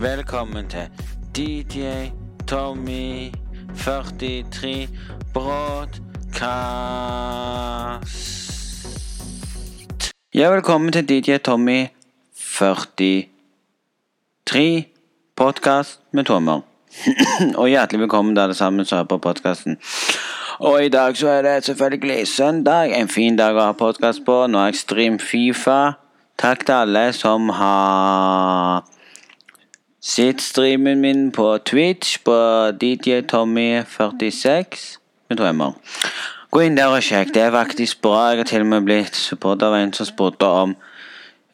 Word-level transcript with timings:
Velkommen 0.00 0.68
til 0.68 0.88
DJ 1.36 1.80
Tommy 2.48 3.32
43 3.76 4.88
Broadcast. 5.32 6.02
Ja, 10.34 10.50
velkommen 10.50 10.92
til 10.92 11.08
DJ 11.08 11.36
Tommy 11.36 11.86
43 12.58 14.84
Podcast 15.36 16.00
med 16.12 16.24
Tommer. 16.24 16.60
Og 17.60 17.68
hjertelig 17.68 18.00
velkommen 18.00 18.34
til 18.34 18.42
alle 18.42 18.54
sammen 18.54 18.84
som 18.84 18.96
hører 18.96 19.08
på 19.08 19.18
podkasten. 19.18 19.76
Og 20.58 20.84
i 20.84 20.88
dag 20.88 21.16
så 21.16 21.28
er 21.28 21.42
det 21.42 21.64
selvfølgelig 21.64 22.28
søndag. 22.28 23.00
En 23.00 23.08
fin 23.08 23.36
dag 23.36 23.56
å 23.56 23.70
ha 23.70 23.72
podkast 23.72 24.24
på. 24.26 24.46
Nå 24.46 24.58
er 24.58 24.68
Extreme 24.68 25.18
Fifa. 25.18 25.92
Takk 26.38 26.66
til 26.66 26.74
alle 26.74 27.12
som 27.12 27.48
har 27.48 28.95
sett 30.06 30.40
streamen 30.40 31.00
min 31.00 31.30
på 31.34 31.58
Twitch 31.58 32.18
på 32.24 32.36
DJ 32.80 33.24
Tommy46 33.26 34.98
med 35.28 35.38
drømmer. 35.38 35.72
Gå 36.50 36.62
inn 36.62 36.76
der 36.78 36.92
og 36.94 37.02
sjekk. 37.02 37.32
Det 37.34 37.42
er 37.42 37.50
faktisk 37.50 37.98
bra. 38.06 38.28
Jeg 38.30 38.38
har 38.38 38.48
til 38.48 38.62
og 38.62 38.68
med 38.70 38.86
blitt 38.86 39.18
supporter 39.18 39.66
av 39.66 39.80
en 39.80 39.94
som 39.96 40.06
spurte 40.06 40.46
om, 40.46 40.76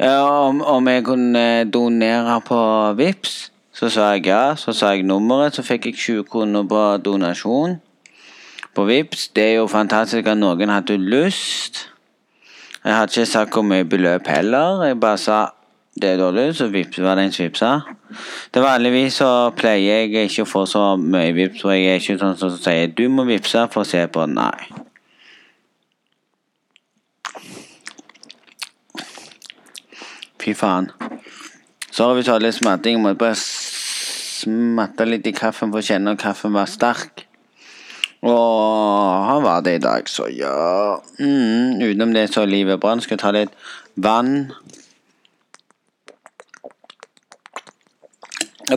om, 0.05 0.61
om 0.61 0.91
jeg 0.93 1.05
kunne 1.07 1.47
donere 1.73 2.37
på 2.45 2.59
Vips. 3.01 3.39
Så 3.73 3.89
sa 3.89 4.11
jeg 4.13 4.29
ja. 4.29 4.53
Så 4.61 4.77
sa 4.77 4.93
jeg 4.93 5.09
nummeret. 5.09 5.57
Så 5.57 5.65
fikk 5.65 5.89
jeg 5.89 5.97
20 5.97 6.29
kroner 6.29 6.69
på 6.69 6.83
donasjon 7.09 7.79
på 8.77 8.85
Vips. 8.85 9.31
Det 9.33 9.47
er 9.47 9.57
jo 9.63 9.67
fantastisk 9.67 10.29
at 10.29 10.37
noen 10.37 10.77
hadde 10.77 11.01
lyst. 11.01 11.87
Jeg 12.85 12.99
hadde 12.99 13.17
ikke 13.17 13.33
sagt 13.33 13.57
hvor 13.57 13.65
mye 13.65 13.89
beløp 13.89 14.29
heller. 14.29 14.85
Jeg 14.91 15.01
bare 15.01 15.19
sa 15.19 15.41
det 16.03 16.19
dårlig, 16.21 16.51
så 16.59 16.69
vips 16.73 17.01
var 17.01 17.17
det 17.17 17.27
en 17.29 17.35
som 17.35 17.47
vipsa. 17.47 17.73
Det 18.53 18.63
Vanligvis 18.63 19.21
så 19.23 19.31
pleier 19.57 20.05
jeg 20.05 20.29
ikke 20.29 20.45
å 20.45 20.51
få 20.51 20.67
så 20.69 20.85
mye 21.01 21.33
vips, 21.37 21.63
for 21.65 21.73
jeg 21.75 21.89
er 21.89 22.01
ikke 22.03 22.19
sånn 22.21 22.39
som 22.41 22.55
sier 22.59 22.93
du 22.93 23.07
må 23.09 23.25
vipse 23.29 23.67
for 23.73 23.85
å 23.85 23.89
se 23.89 24.05
på. 24.13 24.27
Nei. 24.29 24.83
Fy 30.43 30.55
faen. 30.59 30.91
Sorry 31.93 32.19
hvis 32.19 32.31
litt 32.43 32.57
smatting. 32.57 32.97
Jeg 32.99 33.05
måtte 33.05 33.21
bare 33.21 33.37
smatte 33.39 35.07
litt 35.07 35.27
i 35.29 35.35
kaffen 35.37 35.71
for 35.71 35.83
å 35.83 35.87
kjenne 35.87 36.17
at 36.17 36.23
kaffen 36.23 36.55
var 36.57 36.71
sterk. 36.71 37.27
Og 38.23 39.27
han 39.27 39.43
var 39.43 39.63
det 39.67 39.77
i 39.77 39.83
dag, 39.83 40.09
så 40.09 40.29
ja. 40.31 40.99
Mm, 41.19 41.83
utenom 41.83 42.15
det 42.15 42.29
så 42.33 42.47
livet 42.47 42.81
bra. 42.81 42.95
Skal 43.03 43.19
ta 43.19 43.33
litt 43.35 43.55
vann. 43.95 44.53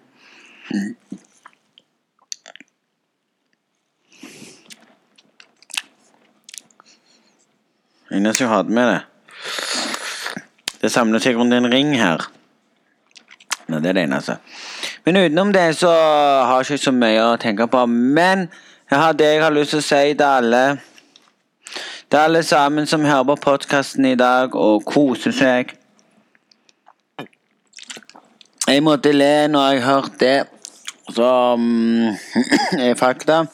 Eneste 8.11 8.43
jeg 8.43 8.49
hadde 8.49 8.71
med 8.71 8.87
det 8.87 9.01
Det 10.81 10.91
samler 10.91 11.19
seg 11.19 11.35
rundt 11.35 11.53
en 11.53 11.71
ring 11.73 11.95
her. 11.97 12.21
Nei, 13.67 13.79
det 13.81 13.89
er 13.89 13.93
det 13.93 14.03
eneste. 14.03 14.37
Men 15.05 15.17
utenom 15.17 15.53
det 15.53 15.75
så 15.75 15.89
har 16.45 16.61
jeg 16.61 16.75
ikke 16.75 16.83
så 16.83 16.91
mye 16.91 17.23
å 17.23 17.37
tenke 17.41 17.67
på. 17.67 17.85
Men 17.89 18.49
jeg 18.91 18.99
har 18.99 19.13
det 19.13 19.25
jeg 19.25 19.41
har 19.41 19.53
lyst 19.53 19.73
til 19.73 19.81
å 19.81 19.85
si 19.85 20.13
til 20.13 20.27
alle. 20.27 20.63
Til 22.05 22.19
alle 22.19 22.43
sammen 22.45 22.85
som 22.85 23.05
hører 23.05 23.25
på 23.31 23.35
podkasten 23.47 24.05
i 24.05 24.15
dag 24.15 24.53
og 24.55 24.85
koser 24.85 25.33
seg. 25.33 25.73
Jeg 28.65 28.83
måtte 28.85 29.13
le 29.13 29.47
når 29.49 29.71
jeg 29.71 29.83
hørte 29.85 30.19
det 30.21 30.37
som 31.15 31.65
er 32.87 32.93
fakta. 32.97 33.45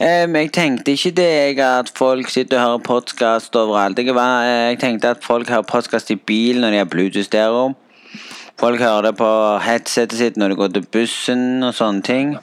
Jeg 0.00 0.50
tenkte 0.56 0.96
ikke 0.96 1.14
det 1.14 1.30
jeg 1.30 1.58
at 1.60 1.90
folk 1.94 2.30
sitter 2.32 2.58
og 2.58 2.66
hører 2.66 2.84
podkast 2.90 3.56
overalt. 3.56 3.98
Jeg, 3.98 4.78
tenkte 4.80 5.14
at 5.14 5.24
folk 5.24 5.48
hører 5.48 5.62
podkast 5.62 6.10
i 6.10 6.16
bilen 6.16 6.64
når 6.64 6.70
de 6.70 6.82
har 6.82 6.90
Bluetooth-stereo. 6.90 7.74
Folk 8.60 8.80
hører 8.80 9.10
det 9.10 9.16
på 9.16 9.32
headsetet 9.62 10.18
sitt 10.18 10.36
når 10.36 10.48
de 10.48 10.62
går 10.62 10.72
til 10.74 10.86
bussen 10.92 11.62
og 11.62 11.74
sånne 11.74 12.02
ting. 12.02 12.38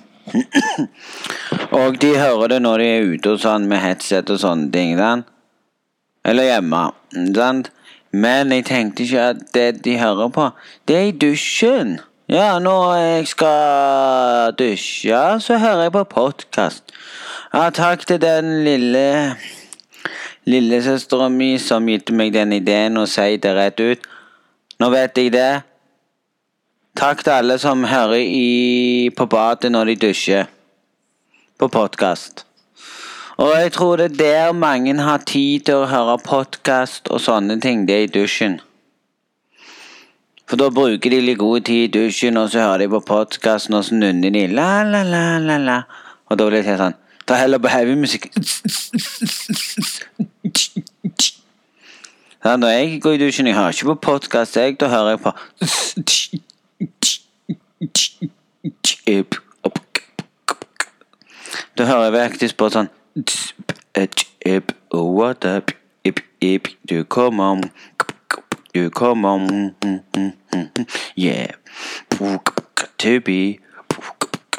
Og 1.77 1.97
de 2.01 2.12
hører 2.18 2.47
det 2.51 2.59
når 2.62 2.83
de 2.83 2.88
er 2.91 3.09
ute 3.13 3.33
og 3.35 3.41
sånn 3.44 3.68
med 3.69 3.81
headset 3.83 4.29
og 4.33 4.41
sånne 4.41 4.71
ting. 4.74 4.95
Sant? 5.00 5.27
Eller 6.27 6.50
hjemme. 6.51 6.83
Sant? 7.35 7.71
Men 8.12 8.51
jeg 8.56 8.65
tenkte 8.68 9.03
ikke 9.03 9.25
at 9.33 9.41
det 9.56 9.68
de 9.85 9.97
hører 10.00 10.31
på, 10.33 10.50
det 10.88 10.95
er 10.95 11.09
i 11.09 11.15
dusjen. 11.15 11.97
Ja, 12.27 12.57
når 12.59 12.95
jeg 12.95 13.27
skal 13.27 14.56
dusje, 14.59 15.21
så 15.39 15.57
hører 15.57 15.88
jeg 15.88 15.94
på 15.95 16.03
podkast. 16.12 16.91
Ja, 17.53 17.69
takk 17.69 18.03
til 18.07 18.19
den 18.19 18.65
lille 18.65 19.35
lillesøstera 20.47 21.30
mi 21.31 21.56
som 21.59 21.88
gitt 21.88 22.12
meg 22.15 22.33
den 22.35 22.56
ideen 22.56 23.00
å 23.00 23.06
si 23.07 23.38
det 23.44 23.53
rett 23.56 23.80
ut. 23.80 24.03
Nå 24.80 24.91
vet 24.91 25.19
jeg 25.19 25.31
det. 25.35 25.51
Takk 26.97 27.19
til 27.21 27.29
alle 27.29 27.59
som 27.61 27.83
hører 27.85 28.23
i, 28.25 29.09
på 29.13 29.25
badet 29.29 29.69
når 29.69 29.91
de 29.91 29.95
dusjer. 30.07 30.47
På 31.59 31.67
podkast. 31.69 32.41
Og 33.38 33.51
jeg 33.53 33.71
tror 33.75 34.01
det 34.01 34.07
er 34.07 34.15
der 34.17 34.51
mange 34.57 34.95
har 34.97 35.21
tid 35.29 35.67
til 35.67 35.83
å 35.83 35.89
høre 35.91 36.15
podkast 36.25 37.11
og 37.13 37.21
sånne 37.21 37.59
ting. 37.61 37.83
Det 37.85 37.94
er 37.94 38.07
i 38.07 38.09
dusjen. 38.15 38.57
For 40.49 40.57
da 40.57 40.71
bruker 40.73 41.13
de 41.13 41.21
litt 41.21 41.38
god 41.38 41.67
tid 41.69 41.83
i 41.85 41.91
dusjen, 41.99 42.38
og 42.41 42.49
så 42.49 42.65
hører 42.65 42.88
de 42.88 42.89
på 42.95 43.03
podkasten, 43.11 43.77
og 43.77 43.85
så 43.85 43.94
nunner 43.94 44.33
de 44.33 44.47
la, 44.49 44.81
la, 44.81 45.03
la, 45.05 45.23
la, 45.38 45.59
la. 45.61 45.77
Og 46.31 46.41
da 46.41 46.49
blir 46.49 46.65
det 46.65 46.79
sånn 46.81 46.97
Ta 47.27 47.35
heller 47.35 47.59
på 47.59 47.67
heavymusikk. 47.67 48.29
Sånn, 52.41 52.61
når 52.63 52.69
jeg 52.71 52.99
går 53.03 53.17
i 53.17 53.23
dusjen, 53.27 53.51
jeg 53.51 53.59
hører 53.59 53.75
ikke 53.75 53.91
på 53.91 53.99
podkast. 54.09 54.57
Da 54.79 54.94
hører 54.95 55.17
jeg 55.17 55.25
på 55.27 56.45
Da 61.77 61.85
hører 61.85 62.03
jeg 62.03 62.13
faktisk 62.13 62.57
på 62.57 62.69
sånn 62.73 62.89
What 64.93 65.45
up? 65.45 65.71
Du 66.89 67.03
kommer 67.03 67.61
Du 68.73 68.89
Yeah. 71.17 71.53
To 72.97 73.19
be 73.25 73.57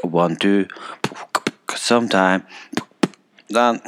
Want 0.05 0.41
to 0.41 0.65
Sometime 1.77 2.43
Den 3.49 3.81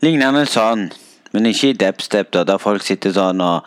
Lignende 0.00 0.46
sånn. 0.48 0.90
Men 1.32 1.46
ikke 1.46 1.68
i 1.70 1.76
depstep, 1.78 2.32
da, 2.34 2.42
der 2.44 2.58
folk 2.58 2.82
sitter 2.82 3.12
sånn 3.14 3.40
og. 3.44 3.66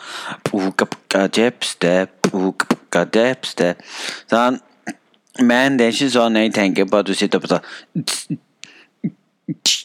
Sånn. 4.32 4.60
Men 5.40 5.80
det 5.80 5.88
er 5.88 5.96
ikke 5.96 6.14
sånn 6.14 6.38
jeg 6.38 6.54
tenker 6.54 6.86
på 6.90 7.02
at 7.02 7.08
du 7.10 7.14
sitter 7.18 7.42
på 7.42 7.50
sånn 7.50 8.40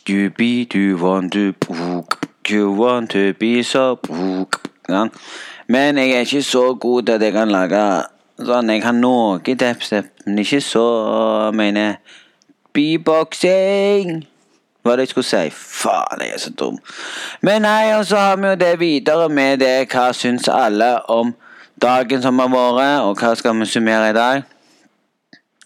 You 0.08 0.30
be, 0.30 0.66
you 0.72 0.96
want 0.96 1.32
to 1.32 1.54
You 2.48 2.70
want 2.72 3.10
to 3.10 3.34
be 3.34 3.62
so. 3.62 3.98
Men 5.68 5.98
jeg 5.98 6.10
er 6.10 6.20
ikke 6.20 6.42
så 6.42 6.74
god 6.74 7.02
til 7.02 7.12
at 7.12 7.22
jeg 7.22 7.32
kan 7.32 7.52
lage 7.52 7.82
sånn 8.38 8.72
Jeg 8.72 8.82
kan 8.82 9.02
noe 9.02 9.42
i 9.44 9.54
depstep, 9.58 10.08
men 10.24 10.38
ikke 10.44 10.60
så, 10.64 10.86
mener 11.52 11.80
jeg. 11.80 12.00
Beatboxing 12.72 14.26
hva 14.88 14.96
det 14.96 15.08
jeg 15.08 15.12
skulle 15.12 15.28
si. 15.28 15.50
Faen, 15.52 16.22
jeg 16.22 16.34
er 16.34 16.40
så 16.40 16.52
dum. 16.56 16.78
Men 17.44 17.66
nei, 17.66 17.92
og 17.98 18.06
så 18.08 18.16
har 18.16 18.38
vi 18.40 18.48
jo 18.48 18.60
det 18.60 18.74
videre 18.80 19.28
med 19.28 19.60
det 19.60 19.74
hva 19.92 20.08
syns 20.16 20.48
alle 20.48 20.94
om 21.12 21.34
dagen 21.82 22.22
som 22.22 22.38
har 22.40 22.48
vært, 22.52 23.02
og 23.04 23.20
hva 23.20 23.34
skal 23.36 23.58
vi 23.58 23.68
summere 23.68 24.10
i 24.10 24.16
dag? 24.16 24.46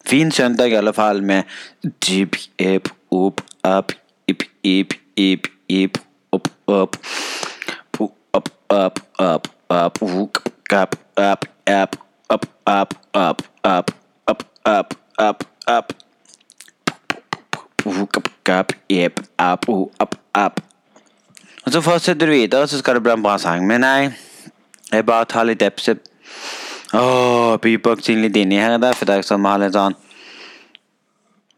Fin 0.06 0.32
søndag 0.32 0.66
i 0.72 0.75
alle 0.75 0.93
fall 0.93 1.22
med 1.22 1.43
dip, 2.06 2.37
ip, 2.58 2.88
opp, 3.10 3.40
up, 3.64 3.93
ip, 4.28 4.43
ip, 4.62 4.94
ip, 5.16 5.46
ip, 5.69 5.99
opp, 6.32 6.49
opp, 6.66 6.96
opp, 8.00 8.49
opp, 8.70 8.99
opp, 9.19 9.49
opp, 9.70 9.99
up, 10.02 10.38
up, 10.72 10.99
up, 11.19 11.46
up, 11.69 11.96
up, 12.26 12.49
up, 12.66 12.94
up, 13.14 13.43
up, 13.64 13.93
up, 14.66 14.93
up, 19.38 19.69
up, 20.00 20.14
up. 20.34 20.60
Og 21.64 21.72
så 21.72 21.81
fortsetter 21.81 22.26
du 22.26 22.32
videre, 22.32 22.69
så 22.69 22.78
skal 22.78 22.94
det 22.94 23.02
bli 23.02 23.12
en 23.12 23.22
bra 23.22 23.38
sang. 23.38 23.66
Men 23.66 23.81
nei, 23.81 24.10
jeg 24.93 25.06
bare 25.06 25.25
tar 25.25 25.46
litt 25.46 25.60
depse 25.60 25.96
Åh, 26.92 27.56
beatboxing 27.64 28.20
litt 28.20 28.36
inni 28.36 28.58
her 28.60 28.74
i 28.76 28.80
dag, 28.80 28.92
for 28.92 29.08
det 29.08 29.14
er 29.16 29.24
sånn 29.24 29.40
vi 29.40 29.48
har 29.48 29.60
litt 29.62 29.76
sånn 29.76 29.94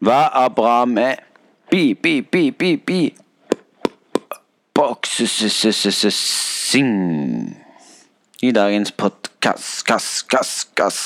Hva 0.04 0.20
er 0.44 0.52
bra 0.54 0.76
med 0.86 1.24
bi, 1.72 1.96
bi, 1.98 2.20
bi, 2.22 2.52
bi, 2.54 2.76
bi 2.78 3.00
Box, 4.74 5.16
sing 6.14 6.94
I 8.42 8.54
dagens 8.54 8.94
podkast, 8.94 9.82
kass, 9.86 10.08
kass, 10.30 10.54
kass. 10.74 11.02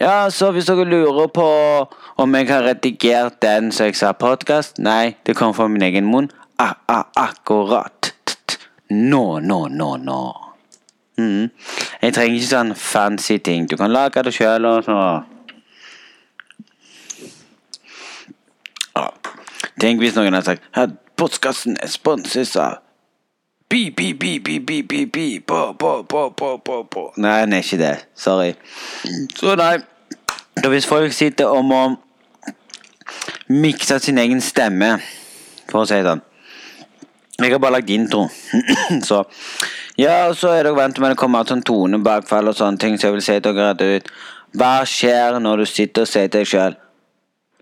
Ja, 0.00 0.30
så 0.32 0.48
hvis 0.52 0.68
dere 0.68 0.84
lurer 0.88 1.28
på 1.32 1.48
om 2.20 2.34
jeg 2.36 2.48
har 2.50 2.64
redigert 2.66 3.40
den 3.44 3.72
så 3.72 3.88
jeg 3.88 3.96
sa 4.00 4.12
podkast 4.12 4.80
Nei, 4.82 5.14
det 5.24 5.36
kom 5.38 5.54
fra 5.56 5.68
min 5.68 5.84
egen 5.86 6.08
munn. 6.10 6.32
Ah, 6.58 6.76
ah, 6.88 7.06
akkurat. 7.16 8.12
Nå, 8.90 9.40
nå, 9.40 9.60
nå, 9.68 9.96
nå. 10.02 10.22
Mm. 11.18 11.50
Jeg 12.02 12.14
trenger 12.14 12.38
ikke 12.38 12.50
sånn 12.50 12.74
fancy 12.78 13.38
ting. 13.38 13.68
Du 13.70 13.76
kan 13.80 13.92
lage 13.92 14.22
det 14.26 14.34
sjøl 14.34 14.66
og 14.68 14.84
så. 14.86 14.98
Tenk 19.80 20.00
hvis 20.00 20.14
noen 20.16 20.36
har 20.36 20.44
sagt 20.46 20.62
at 20.78 20.94
postkassen 21.18 21.78
er 21.82 21.90
sponset 21.90 22.56
av 22.60 22.80
Bi, 23.74 23.88
bi, 23.90 24.12
bi, 24.14 24.38
bi, 24.38 24.58
bi, 24.60 24.82
bi, 24.86 25.06
bi. 25.10 25.28
Nei, 27.16 27.40
den 27.40 27.54
er 27.56 27.62
ikke 27.64 27.78
det. 27.80 27.94
Sorry. 28.14 28.52
Så 29.34 29.54
nei. 29.58 29.78
Da 30.60 30.70
hvis 30.70 30.86
folk 30.86 31.12
sitter 31.16 31.50
om 31.50 31.72
å 31.74 31.80
mikse 33.50 33.98
sin 34.04 34.20
egen 34.20 34.44
stemme, 34.44 34.92
for 35.72 35.82
å 35.82 35.88
si 35.88 35.96
det 35.96 36.06
sånn 36.06 36.22
Jeg 37.40 37.50
har 37.50 37.58
bare 37.58 37.80
lagd 37.80 37.90
intro, 37.90 38.28
så 39.08 39.24
Ja, 39.98 40.28
og 40.28 40.38
så 40.38 40.50
er 40.50 40.64
dere 40.64 40.76
vant 40.76 40.98
med 40.98 41.14
det 41.14 41.18
kommer 41.20 41.46
sånn 41.46 41.62
tonebakfall 41.62 42.50
og 42.50 42.56
sånne 42.58 42.80
ting, 42.82 42.96
så 42.98 43.08
jeg 43.08 43.18
vil 43.18 43.26
si 43.26 43.36
dere 43.44 43.74
ut 43.74 44.08
Hva 44.54 44.72
skjer 44.86 45.38
når 45.42 45.62
du 45.62 45.66
sitter 45.70 46.06
og 46.06 46.10
sier 46.10 46.28
til 46.28 46.42
deg 46.42 46.50
sjøl 46.50 46.80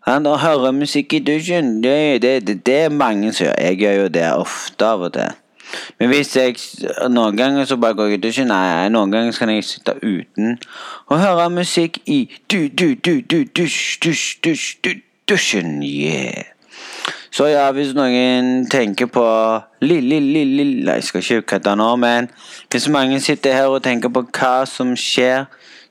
han 0.03 0.27
hører 0.27 0.73
musikk 0.75 1.13
i 1.13 1.19
dusjen. 1.23 1.83
Det, 1.83 2.23
det, 2.23 2.47
det, 2.47 2.67
det 2.67 2.75
er 2.75 2.89
mange 2.89 3.33
som 3.33 3.47
gjør. 3.47 3.55
Jeg 3.61 3.79
gjør 3.79 3.93
jo 4.01 4.09
det 4.09 4.25
ofte 4.35 4.87
av 4.87 5.05
og 5.07 5.13
til. 5.15 5.39
Men 5.99 6.09
hvis 6.11 6.37
jeg 6.37 6.57
Noen 7.11 7.37
ganger 7.37 7.65
så 7.65 7.77
bare 7.81 7.95
går 7.95 8.11
jeg 8.11 8.19
i 8.19 8.23
dusjen. 8.27 8.51
Nei, 8.51 8.89
noen 8.91 9.15
ganger 9.15 9.39
kan 9.39 9.53
jeg 9.55 9.65
sitte 9.65 9.95
uten 10.03 10.59
og 11.07 11.21
høre 11.21 11.49
musikk 11.51 12.01
i 12.07 12.27
du, 12.51 12.69
du, 12.69 12.95
du, 12.95 13.21
du. 13.23 13.67
Yeah. 15.83 16.43
Så 17.33 17.47
ja, 17.49 17.65
hvis 17.73 17.95
noen 17.97 18.67
tenker 18.71 19.09
på 19.09 19.25
lille, 19.81 20.21
lille, 20.21 20.45
lille 20.63 20.93
Jeg 20.99 21.05
skal 21.05 21.23
ikke 21.23 21.43
kødde 21.55 21.77
nå, 21.77 21.97
men 21.97 22.29
hvis 22.71 22.89
mange 22.89 23.21
sitter 23.21 23.57
her 23.57 23.73
og 23.73 23.83
tenker 23.83 24.13
på 24.13 24.25
hva 24.29 24.67
som 24.69 24.93
skjer 24.97 25.47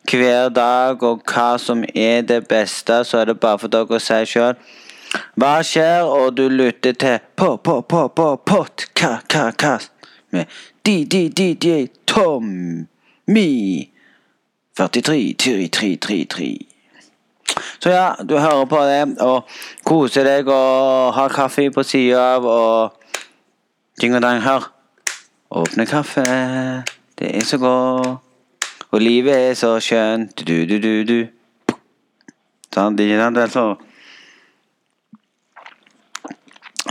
hver 0.10 0.50
dag, 0.50 1.04
og 1.04 1.22
hva 1.30 1.58
som 1.62 1.84
er 1.96 2.22
det 2.22 2.48
beste, 2.48 3.04
så 3.04 3.18
er 3.18 3.25
det 3.25 3.40
bare 3.40 3.60
for 3.62 3.74
dere 3.74 3.98
å 3.98 4.02
si 4.02 4.22
sjøl. 4.25 4.56
Hva 5.36 5.60
skjer, 5.66 6.08
og 6.08 6.38
du 6.38 6.48
lytter 6.50 6.94
til 6.94 7.19
på, 7.36 7.58
på, 7.58 7.81
på, 7.81 8.08
på, 8.16 8.28
podkast 8.46 9.92
med 10.31 10.46
DJ 10.88 11.88
Tommy 12.08 13.90
43 14.78 15.34
3, 15.38 15.68
3, 15.68 15.96
3, 15.98 16.25
3. 16.25 16.71
Så 17.81 17.89
ja, 17.89 18.13
du 18.24 18.38
hører 18.38 18.65
på 18.70 18.81
det 18.86 19.22
og 19.25 19.48
koser 19.88 20.27
deg 20.27 20.50
og 20.51 21.13
har 21.17 21.34
kaffe 21.34 21.70
på 21.74 21.84
sida 21.88 22.36
av 22.36 22.46
og 22.48 22.98
Ding 24.01 24.15
og 24.17 24.22
dang, 24.24 24.39
Hør. 24.41 24.63
Åpne 25.51 25.86
kaffe. 25.86 26.24
Det 27.20 27.27
er 27.38 27.43
så 27.46 27.58
godt. 27.62 28.17
Og 28.91 29.01
livet 29.01 29.36
er 29.36 29.53
så 29.53 29.75
skjønt. 29.79 30.41
Du, 30.48 30.65
du, 30.65 30.79
du, 30.81 31.03
du. 31.05 31.75
Sant? 32.74 33.00
Ikke 33.00 33.20
sant? 33.20 33.38
Altså 33.38 33.65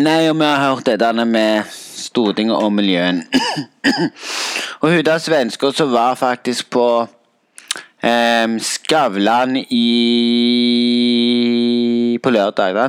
Nei, 0.01 0.29
og 0.31 0.39
vi 0.39 0.47
har 0.47 0.63
hørt 0.63 0.87
dette 0.87 1.25
med 1.27 1.67
Stortinget 1.73 2.57
og 2.57 2.73
miljøen. 2.73 3.25
og 4.81 4.87
hun 4.93 5.05
der 5.05 5.19
svenska 5.19 5.73
som 5.75 5.93
var 5.93 6.15
faktisk 6.15 6.71
på 6.71 6.87
um, 8.05 8.59
Skavlan 8.61 9.57
i 9.57 9.87
På 12.23 12.31
lørdag. 12.31 12.75
Da. 12.75 12.89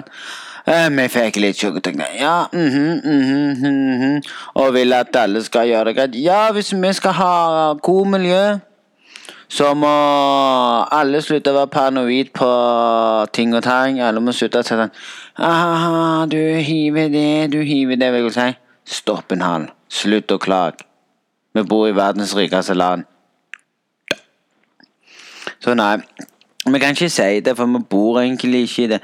Jeg 0.71 1.09
fikk 1.11 1.37
litt 1.41 1.57
sukkertøy. 1.57 1.93
Ja, 2.19 2.45
mm 2.53 2.67
-hmm, 2.69 3.01
mm 3.03 3.21
-hmm, 3.21 3.55
mm 3.67 4.01
-hmm. 4.01 4.21
Og 4.53 4.73
vil 4.73 4.93
at 4.93 5.15
alle 5.15 5.43
skal 5.43 5.67
gjøre 5.67 5.85
det 5.85 5.95
greit. 5.95 6.15
Ja, 6.15 6.51
hvis 6.51 6.73
vi 6.73 6.93
skal 6.93 7.11
ha 7.11 7.73
god 7.73 8.07
miljø 8.07 8.59
så 9.51 9.73
må 9.75 9.91
alle 10.95 11.19
slutte 11.21 11.51
å 11.51 11.57
være 11.57 11.71
paranoid 11.73 12.29
på 12.37 12.49
ting 13.35 13.51
og 13.57 13.65
tang. 13.65 13.99
Alle 13.99 14.23
må 14.23 14.31
slutte 14.31 14.61
å 14.61 14.63
si 14.63 14.77
sånn 14.79 14.93
ah, 15.35 16.23
Du 16.31 16.39
hiver 16.63 17.11
det, 17.11 17.51
du 17.51 17.59
hiver 17.67 17.99
det, 17.99 18.13
vil 18.15 18.29
jeg 18.29 18.37
si. 18.37 18.47
Stopp 19.01 19.35
en 19.35 19.43
hal. 19.43 19.67
Slutt 19.91 20.31
å 20.31 20.39
klage. 20.39 20.87
Vi 21.51 21.65
bor 21.67 21.89
i 21.89 21.95
verdens 21.95 22.31
rikeste 22.37 22.77
land. 22.79 23.03
Så 25.63 25.73
nei. 25.77 25.97
Vi 26.65 26.79
kan 26.79 26.93
ikke 26.93 27.09
si 27.09 27.39
det, 27.39 27.55
for 27.57 27.65
vi 27.65 27.79
bor 27.89 28.19
egentlig 28.21 28.61
ikke 28.61 28.83
i 28.83 28.87
det. 28.87 28.99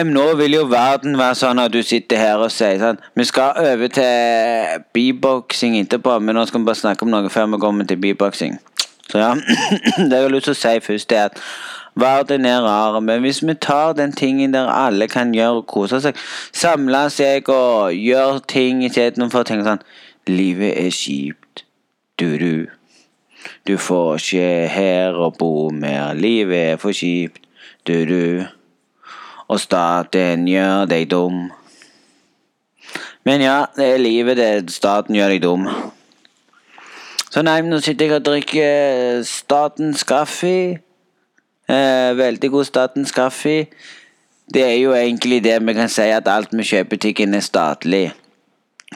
Um, 0.00 0.06
nå 0.12 0.34
vil 0.36 0.58
jo 0.58 0.66
verden 0.68 1.16
være 1.18 1.38
sånn 1.40 1.60
at 1.62 1.72
du 1.72 1.80
sitter 1.82 2.20
her 2.20 2.42
og 2.44 2.52
sier 2.52 2.76
sånn 2.82 2.98
Vi 3.16 3.24
skal 3.24 3.56
over 3.56 3.88
til 3.96 4.82
beatboxing 4.92 5.78
etterpå, 5.80 6.18
men 6.20 6.36
nå 6.36 6.44
skal 6.48 6.60
vi 6.60 6.68
bare 6.68 6.80
snakke 6.82 7.06
om 7.06 7.14
noe 7.14 7.32
før 7.32 7.48
vi 7.54 7.60
kommer 7.62 7.88
til 7.88 8.00
beatboxing. 8.02 8.58
Så 9.08 9.22
ja, 9.22 9.30
det 10.10 10.18
jeg 10.18 10.26
har 10.26 10.34
lyst 10.34 10.50
til 10.50 10.56
å 10.56 10.60
si 10.60 10.74
først, 10.84 11.16
er 11.16 11.30
at 11.30 11.40
verden 11.96 12.44
er 12.48 12.60
rar. 12.60 13.00
Men 13.00 13.24
hvis 13.24 13.40
vi 13.40 13.56
tar 13.56 13.96
den 13.96 14.12
tingen 14.12 14.52
der 14.52 14.68
alle 14.68 15.08
kan 15.08 15.32
gjøre 15.32 15.62
og 15.62 15.66
kose 15.72 16.00
seg, 16.04 16.20
samle 16.52 17.06
seg 17.12 17.48
og 17.52 17.96
gjøre 17.96 18.44
ting 18.52 18.84
istedenfor 18.84 19.46
å 19.46 19.48
tenke 19.48 19.68
sånn 19.68 19.84
Livet 20.28 20.76
er 20.78 20.92
kjipt. 20.94 21.64
Du-du. 22.20 22.68
Du 23.66 23.76
får 23.78 24.18
ikke 24.18 24.68
her 24.74 25.14
å 25.14 25.28
bo 25.38 25.70
mer, 25.70 26.16
livet 26.18 26.72
er 26.72 26.78
for 26.82 26.94
kjipt, 26.96 27.44
du, 27.86 27.94
du. 28.08 28.42
Og 29.46 29.60
staten 29.62 30.48
gjør 30.50 30.88
deg 30.90 31.06
dum. 31.12 31.44
Men 33.22 33.44
ja, 33.44 33.58
det 33.76 33.86
er 33.86 34.02
livet 34.02 34.40
det 34.40 34.74
staten 34.74 35.14
gjør 35.14 35.36
deg 35.36 35.44
dum. 35.44 35.68
Så 37.32 37.44
nei, 37.46 37.60
nå 37.64 37.78
sitter 37.80 38.10
jeg 38.10 38.18
og 38.18 38.24
drikker 38.26 39.22
Statens 39.24 40.02
kaffe. 40.04 40.56
Eh, 41.70 42.10
veldig 42.18 42.50
god 42.52 42.66
Statens 42.68 43.14
kaffe. 43.14 43.68
Det 44.52 44.64
er 44.66 44.74
jo 44.82 44.92
egentlig 44.92 45.38
det 45.44 45.54
vi 45.62 45.74
kan 45.78 45.88
si 45.88 46.10
at 46.12 46.28
alt 46.28 46.52
med 46.52 46.66
kjøpebutikken 46.68 47.38
er 47.38 47.46
statlig. 47.46 48.06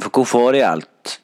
For 0.02 0.10
hvor 0.10 0.26
får 0.28 0.52
de 0.52 0.64
alt? 0.66 1.20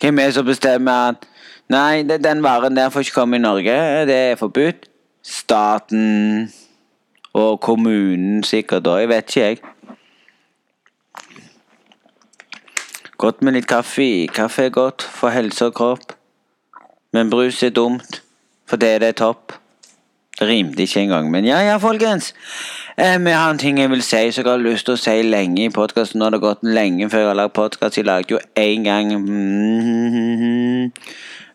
Hvem 0.00 0.18
er 0.18 0.32
det 0.32 0.34
som 0.34 0.48
bestemmer 0.48 1.12
at 1.12 1.28
Nei, 1.68 2.02
det- 2.02 2.22
den 2.24 2.42
varen 2.42 2.76
der 2.76 2.90
får 2.90 3.00
ikke 3.00 3.20
komme 3.20 3.36
i 3.36 3.38
Norge. 3.38 4.06
Det 4.06 4.14
er 4.14 4.36
forbudt. 4.36 4.88
Staten 5.22 6.52
og 7.34 7.60
kommunen 7.60 8.42
sikkert 8.42 8.86
òg. 8.86 9.00
Jeg 9.00 9.08
vet 9.08 9.36
ikke, 9.36 9.40
jeg. 9.40 9.58
Godt 13.18 13.42
med 13.42 13.52
litt 13.52 13.66
kaffe. 13.66 14.26
Kaffe 14.34 14.64
er 14.64 14.70
godt 14.70 15.02
for 15.02 15.30
helse 15.30 15.66
og 15.66 15.74
kropp. 15.74 16.12
Men 17.12 17.30
brus 17.30 17.62
er 17.62 17.70
dumt, 17.70 18.22
for 18.66 18.76
det 18.76 19.02
er 19.02 19.12
topp. 19.12 19.52
Rimte 20.40 20.82
ikke 20.82 21.00
engang, 21.00 21.30
men 21.30 21.44
ja 21.44 21.58
ja, 21.66 21.76
folkens. 21.82 22.32
Eh, 22.96 23.18
Vi 23.18 23.30
har 23.30 23.50
en 23.50 23.58
ting 23.58 23.78
jeg 23.78 23.90
vil 23.90 24.02
si 24.02 24.30
som 24.30 24.44
jeg 24.44 24.52
har 24.52 24.58
lyst 24.58 24.84
til 24.86 24.94
å 24.94 24.98
si 24.98 25.22
lenge 25.22 25.64
i 25.64 25.68
podkasten. 25.68 26.18
Nå 26.18 26.24
har 26.24 26.30
det 26.30 26.40
gått 26.40 26.62
lenge 26.62 27.10
før 27.10 27.18
jeg 27.18 27.26
har 27.26 27.34
lagd 27.34 27.54
podkast. 27.54 27.96
Jeg 27.96 28.06
lagde 28.06 28.30
jo 28.36 28.38
én 28.56 28.84
gang. 28.84 29.10
Mm. 29.18 30.92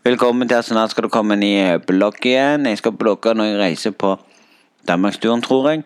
Velkommen 0.03 0.49
til 0.49 0.55
at 0.55 0.65
snart 0.65 0.91
skal 0.91 1.05
du 1.05 1.07
komme 1.07 1.37
inn 1.37 1.43
i 1.47 1.77
blogg 1.87 2.25
igjen. 2.27 2.65
Jeg 2.67 2.81
skal 2.81 2.91
blogge 2.99 3.31
når 3.39 3.45
jeg 3.47 3.59
reiser 3.61 3.93
på 3.95 4.17
Danmarksturen, 4.87 5.41
tror 5.41 5.69
jeg. 5.69 5.85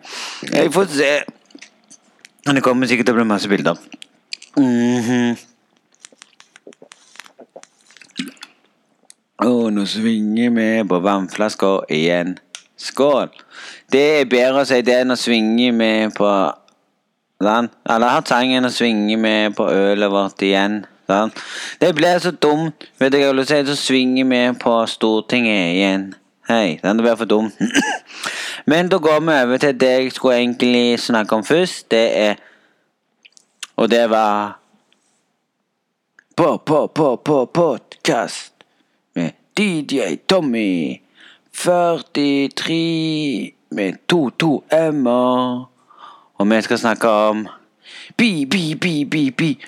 Jeg 0.50 0.72
får 0.74 0.88
se. 0.90 1.10
Det 2.48 2.62
kommer 2.66 2.90
sikkert 2.90 3.06
til 3.06 3.14
å 3.14 3.18
bli 3.20 3.26
masse 3.30 3.50
bilder. 3.52 3.78
Mhm. 4.58 5.36
Og 9.46 9.70
nå 9.72 9.86
svinger 9.86 10.50
vi 10.50 10.68
på 10.90 10.98
vannflasker 11.06 11.86
igjen. 11.94 12.34
Skål! 12.74 13.30
Det 13.92 14.04
er 14.20 14.30
bedre 14.34 14.64
å 14.64 14.66
si 14.66 14.82
det 14.82 14.98
enn 15.04 15.14
å 15.14 15.20
svinge 15.20 15.70
med 15.70 16.18
på 16.18 16.34
sant? 17.38 17.70
Alle 17.86 18.10
har 18.16 18.26
sangen 18.26 18.66
å 18.66 18.74
svinge 18.74 19.14
med 19.14 19.54
på 19.54 19.70
ølet 19.70 20.10
vårt 20.10 20.42
igjen. 20.42 20.80
Sant? 21.10 21.34
Det 21.80 21.94
blir 21.94 22.18
så 22.18 22.30
dumt. 22.30 22.84
Vet 22.98 23.12
du 23.12 23.16
hva 23.16 23.24
jeg 23.24 23.36
vil 23.36 23.46
si? 23.48 23.66
Så 23.66 23.76
svinger 23.80 24.24
vi 24.28 24.40
på 24.60 24.72
Stortinget 24.86 25.72
igjen. 25.72 26.14
Hei, 26.48 26.80
den 26.82 27.00
blir 27.00 27.16
for 27.16 27.24
dum. 27.24 27.48
Men 28.68 28.90
da 28.92 28.98
går 29.00 29.20
vi 29.20 29.36
over 29.44 29.56
til 29.56 29.80
det 29.80 29.88
jeg 29.88 30.12
skulle 30.12 30.36
egentlig 30.36 31.00
snakke 31.00 31.36
om 31.36 31.44
først. 31.44 31.90
Det 31.90 32.18
er 32.18 32.34
Og 33.76 33.90
det 33.90 34.10
var 34.10 34.58
På, 36.36 36.62
på, 36.66 36.86
på, 36.86 37.16
på 37.16 37.50
podkast 37.54 38.52
med 39.14 39.30
DJ 39.58 40.16
Tommy. 40.28 41.00
43 41.52 43.52
med 43.70 43.92
22 44.08 44.62
M-er. 44.92 45.70
Og 46.34 46.50
vi 46.50 46.62
skal 46.62 46.78
snakke 46.78 47.08
om 47.08 47.48
bi, 48.16 48.46
bi, 48.46 48.74
bi, 48.74 49.04
bi, 49.04 49.30
bi, 49.30 49.58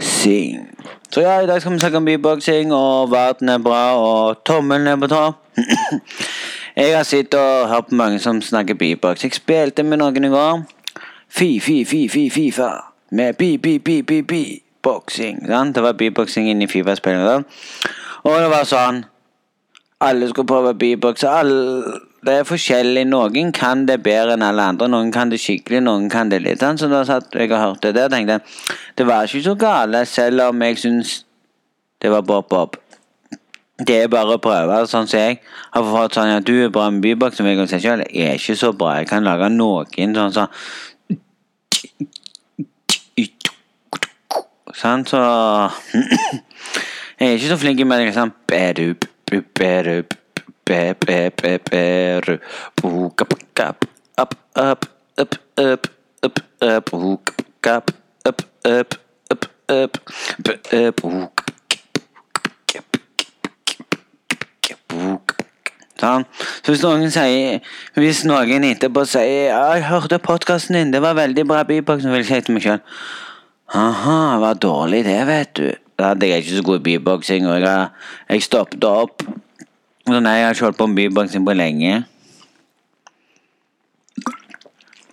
boksing. 0.00 0.76
Så 1.10 1.20
ja, 1.20 1.40
i 1.40 1.46
dag 1.46 1.60
skal 1.60 1.72
vi 1.72 1.78
snakke 1.78 1.96
om 1.96 2.04
beatboxing, 2.04 2.72
og 2.74 3.10
verden 3.10 3.48
er 3.48 3.58
bra, 3.58 3.94
og 3.96 4.44
tommelen 4.44 4.86
er 4.86 4.96
på 4.96 5.06
tå. 5.06 5.32
jeg 6.76 6.96
har 6.96 7.02
sittet 7.02 7.40
og 7.40 7.68
hørt 7.68 7.86
på 7.88 7.94
mange 7.94 8.18
som 8.18 8.42
snakker 8.42 8.74
beatbox. 8.74 9.24
Jeg 9.24 9.32
spilte 9.32 9.82
med 9.82 9.98
noen 9.98 10.24
i 10.24 10.28
går. 10.28 10.62
Fi, 11.28 11.60
fi, 11.60 11.84
fi, 11.84 12.08
fi, 12.08 12.30
FIFA. 12.30 12.70
Med 13.10 13.34
bi, 13.34 13.56
bi, 13.58 13.78
bi, 13.78 14.02
bi, 14.02 14.22
bi. 14.22 14.62
Boksing. 14.82 15.42
Det 15.74 15.82
var 15.82 15.92
beatboxing 15.92 16.48
inni 16.50 16.66
Fifa-spillinga. 16.66 17.42
Og 18.24 18.36
det 18.40 18.48
var 18.48 18.64
sånn 18.64 19.04
Alle 20.00 20.28
skulle 20.30 20.48
prøve 20.48 20.72
beatbox. 20.74 21.24
Alle, 21.28 21.82
det 22.26 22.34
er 22.40 22.44
forskjellig. 22.44 23.06
Noen 23.08 23.52
kan 23.56 23.86
det 23.88 24.02
bedre 24.04 24.34
enn 24.36 24.44
alle 24.44 24.66
andre. 24.72 24.88
Noen 24.92 25.12
kan 25.14 25.30
det 25.32 25.40
skikkelig, 25.40 25.80
noen 25.86 26.10
kan 26.12 26.28
det 26.28 26.42
litt. 26.44 26.60
Så 26.60 26.88
da 26.90 27.00
satt 27.08 27.34
jeg 27.34 27.52
og 27.52 27.60
hørte 27.60 27.92
det 27.96 28.04
og 28.08 28.12
tenkte 28.12 28.40
det 28.98 29.06
var 29.08 29.24
ikke 29.24 29.42
så 29.44 29.54
gale, 29.56 30.04
selv 30.06 30.40
om 30.50 30.62
jeg 30.66 30.78
syns 30.82 31.24
det 32.00 32.10
var 32.12 32.22
bob-bob. 32.26 32.76
Det 33.80 34.02
er 34.02 34.12
bare 34.12 34.36
å 34.36 34.42
prøve, 34.42 34.86
sånn 34.88 35.08
som 35.08 35.22
jeg 35.22 35.38
har 35.72 35.84
fått 35.88 36.14
sånn 36.18 36.34
at 36.34 36.44
du 36.44 36.66
er 36.66 36.72
bra 36.72 36.90
med 36.92 37.00
beatbox, 37.00 37.38
som 37.38 37.48
jeg 37.48 37.56
kan 37.56 37.70
selv. 37.70 38.04
Jeg 38.12 38.28
er 38.28 38.36
ikke 38.36 38.56
så 38.60 38.74
bra. 38.76 38.98
Jeg 39.00 39.08
kan 39.08 39.24
lage 39.24 39.48
noen 39.48 40.16
sånn 40.16 40.36
sånn 40.36 40.52
Sånn, 44.80 45.02
så 45.04 45.18
Jeg 47.20 47.26
er 47.26 47.34
ikke 47.36 47.50
så 47.50 47.58
flink 47.60 47.82
med. 47.84 48.00
Liksom. 48.06 48.30
Be, 50.70 50.94
be, 50.94 51.30
be, 51.30 51.58
beru, 51.58 52.38
buka, 52.76 53.24
buka, 53.24 53.74
up, 54.16 54.34
up, 54.54 54.86
up, 55.18 55.34
up, 55.58 55.86
up, 56.22 56.38
up, 56.62 56.90
buka, 56.90 57.34
buka, 57.42 57.82
up, 58.24 58.42
up, 58.78 58.94
uh, 59.68 59.86
Sånn. 65.98 66.24
Så 66.62 66.70
hvis 66.70 66.86
noen 66.86 67.10
sier 67.10 67.58
Hvis 67.98 68.22
noen 68.30 68.70
etterpå 68.70 69.02
sier 69.10 69.50
'Jeg 69.50 69.84
hørte 69.90 70.22
podkasten 70.22 70.78
din, 70.78 70.94
det 70.94 71.02
var 71.02 71.18
veldig 71.18 71.48
bra 71.50 71.64
beatbox', 71.66 72.06
så 72.06 72.14
vil 72.14 72.22
jeg 72.22 72.30
si 72.30 72.40
til 72.40 72.54
meg 72.54 72.62
sjøl 72.62 72.80
Aha, 73.74 74.38
var 74.38 74.54
dårlig 74.54 75.04
det, 75.04 75.26
vet 75.26 75.54
du. 75.56 75.74
Da 75.98 76.14
hadde 76.14 76.26
jeg 76.30 76.42
ikke 76.42 76.56
så 76.56 76.62
god 76.62 76.80
beatboxing, 76.80 77.46
og 77.46 77.60
jeg, 77.60 77.88
jeg 78.30 78.42
stoppet 78.42 78.84
opp. 78.84 79.22
Så 80.10 80.18
nei, 80.18 80.32
jeg 80.40 80.46
har 80.46 80.58
holdt 80.60 80.76
på 80.76 80.86
med 80.86 80.96
beatboxing 80.96 81.44
på 81.46 81.52
lenge. 81.54 82.04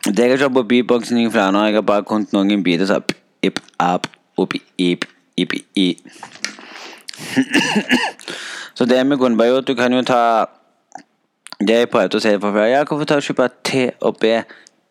Det 0.07 0.23
jeg 0.23 0.31
har 0.31 0.37
kjørt 0.41 0.53
på 0.55 0.63
beatboxing 0.63 1.19
i 1.21 1.29
flere 1.29 1.47
år, 1.57 1.65
jeg 1.65 1.75
har 1.75 1.83
bare 1.85 2.03
kunnet 2.07 2.31
noen 2.33 2.63
biter 2.65 2.89
sånn 2.89 3.03
ip, 3.45 3.59
ap, 3.77 4.07
opp, 4.41 4.55
ip, 4.81 5.05
ip, 5.37 5.53
i. 5.77 5.85
Så 8.73 8.87
det 8.89 9.03
bare 9.09 9.47
gjort, 9.49 9.67
du 9.67 9.75
kan 9.75 9.93
jo 9.93 10.01
ta 10.01 10.45
Det 11.59 11.77
jeg 11.77 11.89
prøvde 11.89 12.17
å 12.17 12.21
si 12.21 12.33
fra 12.37 12.51
før, 12.53 12.65
ja, 12.69 12.81
hvorfor 12.85 13.05
tar 13.05 13.21
du 13.21 13.25
ikke 13.25 13.37
bare 13.37 13.53
T 13.65 13.83
og 14.01 14.17
B, 14.21 14.33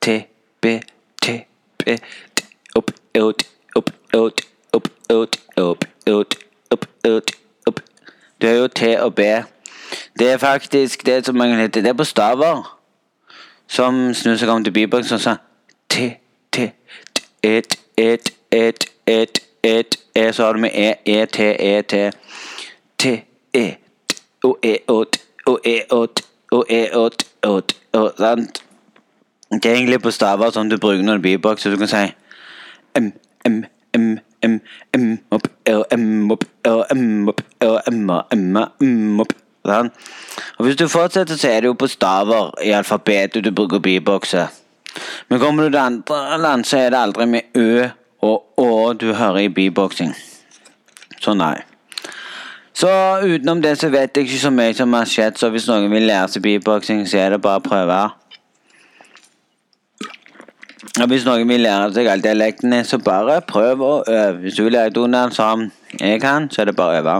T, 0.02 0.16
B, 0.62 0.78
T, 1.22 1.34
B, 1.82 1.98
T, 2.34 2.46
opp, 2.74 2.90
ut, 3.14 3.44
opp, 3.76 3.90
ut, 4.14 4.46
opp, 4.72 4.88
ut, 5.10 5.38
opp, 5.66 5.84
ut, 6.06 6.38
opp, 6.70 6.88
ut, 7.06 7.36
opp. 7.70 7.84
Du 8.38 8.46
har 8.46 8.54
jo 8.54 8.66
T 8.68 8.94
og 8.98 9.14
B. 9.14 9.30
Det 10.18 10.30
er 10.30 10.36
faktisk 10.36 11.06
det 11.06 11.26
som 11.26 11.34
mange 11.34 11.56
heter, 11.56 11.80
det 11.80 11.88
er 11.88 11.92
bokstaver. 11.92 12.78
Som 13.68 14.14
snur 14.14 14.36
seg 14.36 14.48
om 14.48 14.64
til 14.64 14.72
beatbox 14.72 15.12
og 15.12 15.20
sa 15.20 15.34
T, 15.90 15.96
T, 16.52 16.56
T, 16.56 16.68
et, 17.42 17.76
et, 17.98 18.30
et, 18.52 18.84
et, 19.06 19.40
et, 19.62 19.96
e, 20.16 20.32
så 20.32 20.44
har 20.44 20.52
du 20.52 20.58
med 20.58 20.70
E, 20.74 20.94
E, 21.06 21.26
T, 21.26 21.38
E, 21.40 21.82
T, 21.82 22.10
T, 22.98 23.04
E, 23.54 23.64
T, 24.08 24.22
O, 24.44 24.54
E, 24.62 24.76
åt, 24.88 25.18
O, 25.46 25.58
E, 25.64 25.80
åt, 25.90 26.22
O, 26.52 26.64
E, 26.70 26.96
O, 26.96 27.08
T, 27.08 27.26
O, 27.42 27.60
T, 27.60 27.76
O, 27.92 28.08
sant? 28.18 28.62
Det 29.52 29.66
er 29.66 29.74
egentlig 29.74 30.02
bokstaver 30.02 30.50
som 30.50 30.70
du 30.70 30.78
bruker 30.78 31.02
når 31.02 31.16
du 31.16 31.22
beatboxer, 31.22 31.70
så 31.70 31.74
du 31.74 31.76
kan 31.76 31.88
si 31.88 32.06
M, 32.94 33.12
M, 33.44 33.64
M, 33.94 34.18
M, 34.42 34.60
M, 34.94 35.18
opp, 35.30 35.48
opp 35.66 35.92
M, 35.92 36.30
opp, 36.30 36.44
L, 36.64 36.84
M, 36.96 37.28
opp, 37.28 37.42
L, 37.60 37.78
M, 37.92 38.10
opp 38.10 38.80
M, 38.80 39.20
opp, 39.20 39.32
sant? 39.68 40.06
Og 40.58 40.64
hvis 40.64 40.76
du 40.76 40.88
fortsetter, 40.88 41.36
så 41.36 41.48
er 41.48 41.60
det 41.60 41.70
jo 41.72 41.78
på 41.78 41.88
staver 41.90 42.54
i 42.64 42.72
alfabetet 42.76 43.44
du 43.44 43.52
bruker 43.54 43.82
beatboxe. 43.82 44.46
Men 45.28 45.40
kommer 45.40 45.64
du 45.64 45.70
til 45.70 45.80
andre 45.80 46.38
land, 46.40 46.64
så 46.64 46.78
er 46.78 46.90
det 46.90 46.98
aldri 46.98 47.26
med 47.26 47.40
Ø 47.54 47.88
og 48.26 48.44
Å 48.58 48.92
du 48.92 49.12
hører 49.14 49.44
i 49.44 49.48
beatboxing. 49.48 50.14
Så 51.20 51.34
nei. 51.36 51.56
Så 52.76 52.88
utenom 53.24 53.62
det 53.62 53.78
så 53.80 53.88
vet 53.88 54.16
jeg 54.16 54.26
ikke 54.26 54.40
så 54.40 54.52
mye 54.52 54.74
som 54.76 54.92
har 54.92 55.08
skjedd, 55.08 55.38
så 55.40 55.48
hvis 55.52 55.68
noen 55.68 55.88
vil 55.92 56.08
lære 56.08 56.28
seg 56.34 56.44
beatboxing, 56.44 57.06
så 57.08 57.22
er 57.22 57.36
det 57.36 57.42
bare 57.44 57.62
å 57.62 57.64
prøve. 57.64 58.00
Og 60.96 61.08
hvis 61.12 61.24
noen 61.28 61.48
vil 61.48 61.64
lære 61.64 61.92
seg 61.92 62.08
alle 62.08 62.24
dialektene, 62.24 62.82
så 62.84 62.98
bare 63.00 63.40
prøv 63.48 63.84
å 63.84 63.94
øve. 64.08 64.42
Hvis 64.42 64.56
du 64.56 64.64
vil 64.64 64.76
lære 64.76 64.92
Donald 64.96 65.32
som 65.36 65.70
jeg 66.00 66.20
kan, 66.20 66.50
så 66.52 66.62
er 66.62 66.70
det 66.70 66.76
bare 66.76 67.00
å 67.00 67.02
øve. 67.02 67.16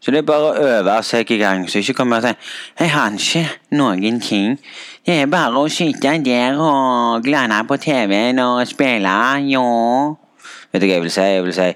Så 0.00 0.10
det 0.10 0.18
er 0.18 0.22
bare 0.22 0.48
å 0.48 0.54
øve 0.64 1.02
seg 1.04 1.30
i 1.30 1.36
gang, 1.36 1.66
så 1.68 1.78
ikke 1.78 1.94
kommer 1.94 2.16
og 2.16 2.22
sier 2.22 2.34
'Jeg 2.78 2.90
har 2.90 3.10
ikke 3.10 3.48
noen 3.70 4.20
ting'. 4.20 4.58
Det 5.06 5.20
er 5.22 5.26
bare 5.26 5.60
å 5.60 5.68
sitte 5.68 6.24
der 6.24 6.56
og 6.58 7.22
glane 7.24 7.66
på 7.68 7.76
TV-en 7.76 8.38
og 8.38 8.66
spille, 8.66 9.08
ja. 9.52 10.14
Vet 10.72 10.82
du 10.82 10.86
hva 10.86 10.94
jeg 10.94 11.02
vil 11.02 11.10
si? 11.10 11.20
Jeg 11.20 11.44
vil 11.44 11.52
si 11.52 11.74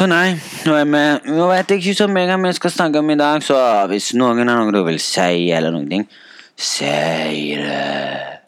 Så 0.00 0.06
nei, 0.08 0.30
nå, 0.64 0.72
vi, 0.88 1.00
nå 1.28 1.46
vet 1.50 1.68
jeg 1.74 1.82
ikke 1.82 1.92
så 1.98 2.06
mye 2.08 2.32
om 2.32 2.46
vi 2.46 2.54
skal 2.56 2.72
snakke 2.72 3.02
om 3.02 3.10
i 3.12 3.18
dag, 3.20 3.42
så 3.44 3.56
hvis 3.90 4.14
noen 4.16 4.48
har 4.48 4.62
noe 4.64 4.72
du 4.72 4.78
vil 4.86 4.96
si, 4.96 5.50
eller 5.52 5.74
noen 5.74 5.90
ting, 5.90 6.06
si 6.56 6.88
det. 7.60 8.40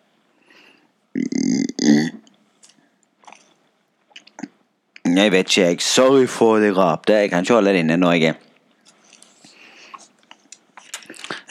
Jeg 5.12 5.34
vet 5.34 5.52
ikke, 5.52 5.66
jeg. 5.66 5.82
Sorry 5.84 6.24
for 6.24 6.56
det 6.56 6.70
jeg 6.70 6.78
rapte. 6.78 7.18
Jeg 7.20 7.28
kan 7.34 7.44
ikke 7.44 7.58
holde 7.58 7.76
det 7.76 7.82
inne 7.84 8.00
når 8.00 8.12
jeg 8.16 8.30
er 8.30 8.40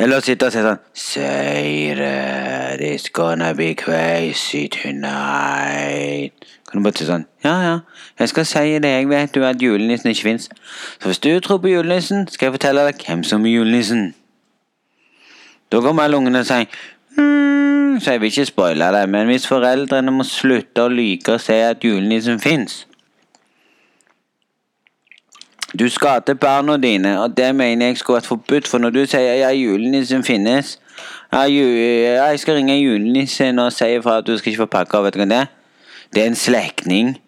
Eller 0.01 0.25
sitte 0.25 0.49
og 0.49 0.55
si 0.55 0.63
sånn 0.65 0.81
Say 0.97 1.91
it, 1.93 2.81
it's 2.81 3.05
gonna 3.13 3.53
be 3.53 3.75
crazy 3.77 4.65
tonight. 4.65 6.33
Kan 6.71 6.79
du 6.79 6.85
bare 6.87 6.95
si 6.95 7.05
sånn 7.05 7.25
Ja, 7.43 7.53
ja, 7.65 7.75
jeg 8.19 8.31
skal 8.31 8.45
si 8.47 8.79
det. 8.79 8.93
Jeg 8.95 9.09
vet 9.09 9.35
du, 9.35 9.43
at 9.43 9.61
julenissen 9.61 10.11
ikke 10.13 10.29
fins. 10.29 10.47
Så 11.01 11.11
hvis 11.11 11.19
du 11.19 11.33
tror 11.43 11.59
på 11.59 11.67
julenissen, 11.67 12.27
skal 12.31 12.47
jeg 12.47 12.55
fortelle 12.55 12.85
deg 12.87 13.03
hvem 13.07 13.25
som 13.27 13.45
er 13.45 13.57
julenissen. 13.57 14.13
Da 15.71 15.81
kommer 15.83 16.07
alle 16.07 16.19
ungene 16.19 16.43
og 16.43 16.47
sier 16.47 16.67
mm, 17.17 17.99
Så 17.99 18.15
jeg 18.15 18.21
vil 18.21 18.31
ikke 18.31 18.45
spoile 18.45 18.87
det, 18.95 19.03
men 19.09 19.27
hvis 19.27 19.47
foreldrene 19.47 20.15
må 20.15 20.23
slutte 20.27 20.87
å 20.87 20.91
lyke 20.91 21.35
og 21.35 21.43
si 21.43 21.59
at 21.59 21.83
julenissen 21.83 22.39
fins 22.39 22.85
du 25.79 25.89
skader 25.89 26.33
barna 26.33 26.75
dine, 26.77 27.21
og 27.21 27.37
det 27.37 27.55
mener 27.55 27.85
jeg 27.85 27.97
skulle 27.97 28.17
vært 28.17 28.27
forbudt. 28.27 28.67
For 28.67 28.77
når 28.83 28.89
du 28.89 29.05
sier 29.05 29.37
ja, 29.39 29.53
julenissen 29.55 30.23
finnes 30.23 30.79
ja, 31.31 31.45
Jeg 31.47 32.39
skal 32.39 32.57
ringe 32.59 32.75
julenissen 32.75 33.59
og 33.59 33.71
si 33.71 33.87
ifra 33.95 34.17
at 34.17 34.27
du 34.27 34.37
skal 34.37 34.51
ikke 34.51 34.65
få 34.65 34.65
pakke. 34.65 35.03
Vet 35.05 35.15
du 35.15 35.21
hva 35.21 35.29
det 35.31 35.37
er? 35.37 35.47
Det 36.13 36.23
er 36.23 36.27
en 36.27 36.35
slektning. 36.35 37.21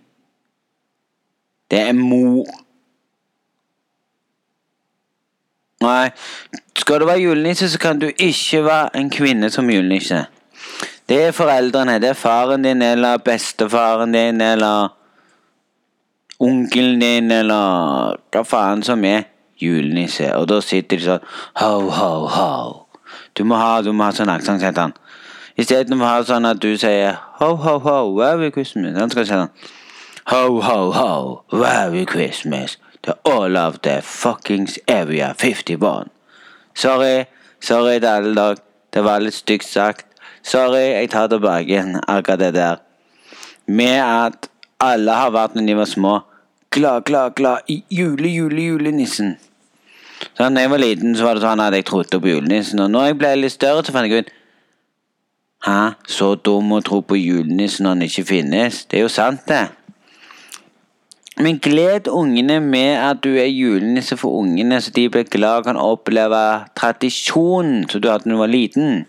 Det 1.71 1.79
er 1.79 1.89
en 1.89 1.99
mor. 1.99 2.45
Nei, 5.83 6.09
skal 6.75 6.99
du 6.99 7.05
være 7.05 7.19
julenisse, 7.19 7.69
så 7.69 7.79
kan 7.79 7.99
du 7.99 8.07
ikke 8.07 8.63
være 8.65 8.97
en 8.97 9.09
kvinne 9.09 9.49
som 9.49 9.69
julenisse. 9.69 10.25
Det 11.09 11.23
er 11.23 11.31
foreldrene. 11.31 11.99
Det 11.99 12.09
er 12.09 12.13
faren 12.13 12.63
din 12.63 12.81
eller 12.81 13.17
bestefaren 13.17 14.13
din 14.13 14.41
eller 14.41 14.87
onkelen 16.39 17.01
din 17.01 17.31
eller 17.31 18.15
hva 18.31 18.43
faen 18.47 18.83
som 18.83 19.03
er 19.05 19.27
julenisse. 19.61 20.29
Og 20.35 20.47
da 20.49 20.61
sitter 20.61 20.97
de 20.97 21.07
sånn 21.07 21.27
ho, 21.59 21.89
ho, 21.91 22.11
ho. 22.31 22.49
Du 23.33 23.43
må 23.43 23.59
ha, 23.59 23.81
du 23.81 23.91
må 23.91 24.07
ha 24.07 24.15
sånn 24.15 24.31
aksent, 24.31 24.63
heter 24.63 24.87
han. 24.87 24.95
Istedenfor 25.59 26.05
å 26.05 26.09
ha 26.09 26.21
sånn 26.25 26.47
at 26.49 26.61
du 26.63 26.71
sier 26.81 27.19
ho, 27.39 27.53
ho, 27.61 27.77
ho, 27.83 27.97
Merry 28.17 28.49
Christmas. 28.51 28.97
Han 28.97 29.11
skal 29.13 29.27
si 29.27 29.33
sånn 29.33 29.51
ho, 30.31 30.61
ho, 30.65 30.79
ho, 30.95 31.11
Merry 31.53 32.05
Christmas 32.09 32.77
to 33.03 33.15
all 33.25 33.57
of 33.57 33.81
the 33.81 34.01
fuckings 34.01 34.79
area 34.87 35.33
51. 35.37 36.09
Sorry, 36.73 37.25
sorry 37.59 37.99
til 37.99 38.09
alle 38.09 38.33
dere. 38.35 38.61
Det 38.93 39.01
var 39.03 39.21
litt 39.25 39.37
stygt 39.37 39.65
sagt. 39.65 40.05
Sorry, 40.45 40.91
jeg 40.93 41.09
tar 41.13 41.29
tilbake 41.31 41.69
igjen 41.69 41.95
akkurat 42.01 42.39
det 42.39 42.51
der. 42.57 42.81
Med 43.65 44.01
at 44.01 44.49
alle 44.81 45.15
har 45.17 45.31
vært 45.33 45.55
når 45.57 45.67
de 45.69 45.77
var 45.79 45.89
små. 45.89 46.13
Glad, 46.73 47.05
glad, 47.05 47.35
glad 47.37 47.69
i 47.69 47.83
jule, 47.89 48.29
jule, 48.29 48.61
julenissen. 48.61 49.35
Så 50.33 50.49
da 50.49 50.61
jeg 50.61 50.71
var 50.71 50.81
liten, 50.81 51.15
så 51.17 51.27
var 51.27 51.37
det 51.37 51.45
sånn 51.45 51.61
at 51.61 51.75
jeg 51.77 51.85
trodde 51.89 52.19
på 52.21 52.31
julenissen. 52.31 52.81
Og 52.81 52.91
når 52.91 53.11
jeg 53.11 53.19
ble 53.21 53.33
litt 53.41 53.55
større, 53.55 53.83
så 53.85 53.93
fant 53.95 54.09
jeg 54.09 54.25
ut 54.25 54.33
Hæ, 55.63 55.95
så 56.11 56.33
dum 56.35 56.73
å 56.75 56.81
tro 56.83 56.99
på 57.07 57.15
julenissen 57.15 57.85
når 57.85 57.95
han 57.95 58.01
ikke 58.09 58.25
finnes? 58.27 58.81
Det 58.91 58.97
er 58.99 59.05
jo 59.05 59.11
sant, 59.11 59.45
det. 59.47 59.69
Men 61.39 61.57
gled 61.63 62.09
ungene 62.11 62.59
med 62.59 62.97
at 62.99 63.23
du 63.23 63.31
er 63.39 63.47
julenisse 63.47 64.17
for 64.19 64.41
ungene, 64.41 64.81
så 64.81 64.91
de 64.91 65.07
blir 65.09 65.23
glad 65.23 65.63
og 65.63 65.69
kan 65.69 65.79
oppleve 65.79 66.41
tradisjonen 66.75 67.87
som 67.89 68.03
du 68.03 68.09
hadde 68.11 68.27
da 68.27 68.35
du 68.35 68.41
var 68.43 68.51
liten. 68.51 69.05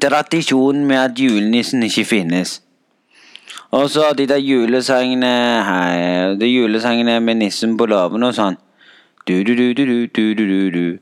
Tradisjonen 0.00 0.88
med 0.88 0.98
at 0.98 1.20
julenissen 1.20 1.84
ikke 1.84 2.08
finnes. 2.08 2.62
Og 3.70 3.90
så 3.92 4.10
de 4.16 4.26
der 4.26 4.40
julesangene 4.40 5.36
hei, 5.64 6.34
De 6.40 6.48
julesangene 6.48 7.20
med 7.20 7.36
nissen 7.44 7.76
på 7.76 7.86
låven 7.86 8.24
og 8.24 8.34
sånn. 8.34 8.56
Du-du-du-du-du-du-du-du. 9.28 10.98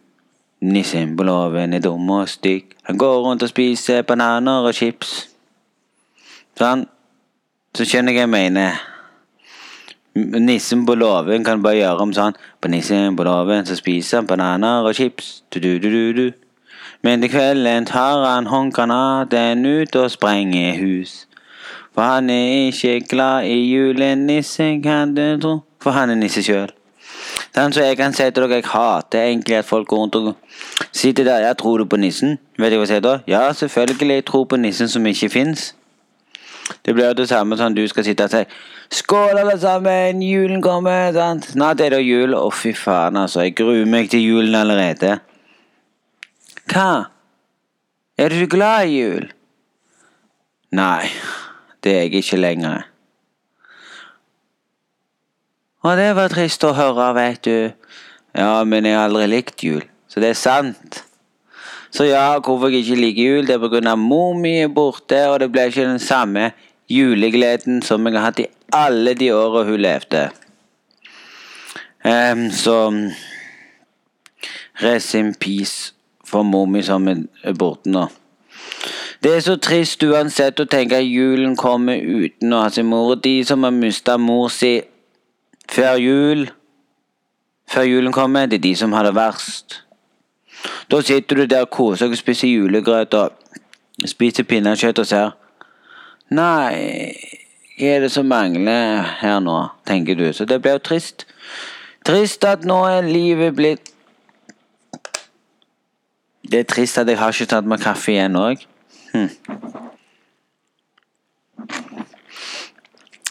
Nissen 0.60 1.16
på 1.16 1.24
låven 1.24 1.72
er 1.72 1.80
dum 1.80 2.10
og 2.10 2.28
stygg. 2.28 2.74
Han 2.84 2.98
går 2.98 3.20
rundt 3.24 3.42
og 3.42 3.48
spiser 3.48 4.02
bananer 4.02 4.66
og 4.68 4.74
chips. 4.76 5.12
Sånn. 6.60 6.82
Så 7.72 7.86
skjønner 7.88 8.12
jeg 8.12 8.26
hva 8.26 8.26
jeg 8.26 8.32
mener. 8.34 8.80
Nissen 10.14 10.82
på 10.84 10.98
låven 11.00 11.46
kan 11.46 11.62
bare 11.64 11.78
gjøre 11.78 12.04
om 12.04 12.12
sånn. 12.12 12.36
På 12.60 12.68
nissen 12.68 13.16
på 13.16 13.24
låven 13.24 13.64
så 13.64 13.78
spiser 13.78 14.20
han 14.20 14.28
bananer 14.28 14.84
og 14.84 14.98
chips. 14.98 15.40
Du-du-du-du-du. 15.48 16.34
Men 17.00 17.24
til 17.24 17.32
kvelden 17.32 17.88
tar 17.88 18.26
han 18.26 18.50
håndgranaten 18.52 19.64
ut 19.64 19.96
og 19.96 20.10
sprenger 20.12 20.76
hus. 20.76 21.22
For 21.94 22.04
han 22.04 22.28
er 22.28 22.68
ikke 22.68 23.00
glad 23.08 23.48
i 23.48 23.56
julenissen, 23.70 24.82
kan 24.84 25.16
du 25.16 25.40
tro. 25.40 25.54
For 25.80 25.96
han 25.96 26.12
er 26.12 26.20
nisse 26.20 26.44
sjøl. 26.44 26.68
Sånn, 27.50 27.72
så 27.74 27.82
jeg 27.82 27.98
kan 27.98 28.14
si 28.14 28.22
til 28.22 28.44
dere 28.44 28.60
jeg 28.60 28.68
hater 28.70 29.24
egentlig 29.26 29.56
at 29.58 29.66
folk 29.66 29.88
går 29.90 30.04
rundt 30.04 30.18
og 30.20 30.28
sitter 30.94 31.26
der. 31.26 31.48
Ja, 31.48 31.54
tror 31.58 31.82
du 31.82 31.88
på 31.90 31.98
nissen? 31.98 32.38
Vet 32.58 32.70
du 32.70 32.78
hva 32.78 32.86
jeg 32.86 32.92
sier 32.92 33.04
da? 33.04 33.14
Ja, 33.30 33.48
selvfølgelig. 33.52 34.20
Jeg 34.20 34.26
tror 34.30 34.44
på 34.50 34.58
nissen 34.60 34.88
som 34.88 35.06
ikke 35.10 35.30
fins. 35.32 35.72
Det 36.86 36.94
blir 36.94 37.08
jo 37.08 37.16
det 37.18 37.28
samme 37.28 37.56
som 37.58 37.74
du 37.74 37.82
skal 37.90 38.06
sitte 38.06 38.28
og 38.28 38.30
si 38.30 38.44
Skål, 38.90 39.38
alle 39.38 39.54
sammen! 39.58 40.22
Julen 40.22 40.62
kommer! 40.62 41.12
sant? 41.14 41.50
Snart 41.52 41.82
er 41.82 41.94
det 41.94 42.00
jul. 42.02 42.34
Å, 42.34 42.48
fy 42.50 42.72
faen, 42.74 43.18
altså. 43.18 43.44
Jeg 43.46 43.54
gruer 43.58 43.86
meg 43.86 44.10
til 44.10 44.24
julen 44.24 44.54
allerede. 44.58 45.18
Hva? 46.70 47.10
Er 48.18 48.34
du 48.34 48.46
glad 48.50 48.90
i 48.90 48.98
jul? 48.98 49.28
Nei, 50.74 51.06
det 51.82 51.94
er 51.94 52.02
jeg 52.06 52.22
ikke 52.22 52.40
lenger. 52.42 52.90
Og 55.80 55.96
det 55.96 56.10
var 56.16 56.32
trist 56.32 56.64
å 56.68 56.74
høre, 56.76 57.12
vet 57.16 57.44
du. 57.46 57.70
Ja, 58.36 58.64
men 58.68 58.86
jeg 58.86 58.98
har 58.98 59.08
aldri 59.08 59.28
likt 59.30 59.64
jul, 59.64 59.82
så 60.10 60.20
det 60.22 60.34
er 60.34 60.38
sant. 60.38 61.00
Så 61.90 62.06
ja, 62.06 62.38
hvorfor 62.38 62.70
jeg 62.70 62.84
ikke 62.84 63.00
liker 63.00 63.22
jul, 63.22 63.48
det 63.48 63.56
er 63.56 63.88
av 63.90 63.98
mor 63.98 64.36
mi 64.38 64.60
er 64.62 64.68
borte, 64.70 65.24
og 65.30 65.40
det 65.42 65.50
ble 65.50 65.66
ikke 65.70 65.88
den 65.88 66.02
samme 66.02 66.52
julegleden 66.90 67.82
som 67.82 68.06
jeg 68.06 68.14
har 68.18 68.28
hatt 68.28 68.44
i 68.44 68.50
alle 68.76 69.16
de 69.18 69.32
åra 69.34 69.64
hun 69.66 69.80
levde. 69.82 70.28
Um, 72.04 72.48
så 72.50 72.76
Rest 74.80 75.14
in 75.14 75.34
peace 75.34 75.92
for 76.24 76.42
mor 76.42 76.66
mi 76.66 76.80
som 76.82 77.08
er 77.08 77.52
borte 77.58 77.90
nå. 77.92 78.06
Det 79.20 79.34
er 79.36 79.42
så 79.44 79.58
trist 79.60 80.00
uansett 80.06 80.62
å 80.62 80.64
tenke 80.70 80.96
at 80.96 81.04
julen 81.04 81.56
kommer 81.60 82.00
uten 82.00 82.54
å 82.56 82.62
ha 82.62 82.70
sin 82.72 82.88
mor. 82.88 83.12
Og 83.12 83.20
de 83.20 83.42
som 83.44 83.66
har 83.66 83.74
mista 83.76 84.16
mor 84.16 84.48
si 84.48 84.78
før 85.70 85.94
jul, 86.02 86.50
før 87.70 87.86
julen 87.86 88.12
kommer, 88.12 88.46
det 88.46 88.58
er 88.60 88.66
de 88.68 88.74
som 88.76 88.92
har 88.92 89.06
det 89.06 89.14
verst. 89.14 89.82
Da 90.90 91.00
sitter 91.00 91.36
du 91.36 91.44
der 91.46 91.64
og 91.64 91.70
koser 91.70 92.06
deg 92.06 92.16
og 92.16 92.20
spiser 92.20 92.50
julegrøt 92.50 93.14
og 93.14 94.08
spiser 94.10 94.44
pinnekjøtt 94.48 94.98
og 94.98 95.06
ser 95.08 95.36
Nei, 96.30 97.10
hva 97.80 97.88
er 97.90 98.04
det 98.04 98.10
som 98.14 98.28
mangler 98.30 99.02
her 99.18 99.40
nå, 99.42 99.56
tenker 99.88 100.14
du. 100.14 100.28
Så 100.30 100.44
det 100.46 100.60
blir 100.62 100.76
jo 100.76 100.82
trist. 100.90 101.24
Trist 102.06 102.44
at 102.46 102.62
nå 102.68 102.76
er 102.86 103.08
livet 103.08 103.56
blitt 103.56 103.90
Det 106.50 106.62
er 106.62 106.68
trist 106.70 106.98
at 106.98 107.08
jeg 107.08 107.18
har 107.18 107.34
ikke 107.34 107.50
tatt 107.50 107.66
meg 107.66 107.82
kaffe 107.82 108.12
igjen 108.14 108.38
òg. 108.38 108.62
Hm. 109.12 109.28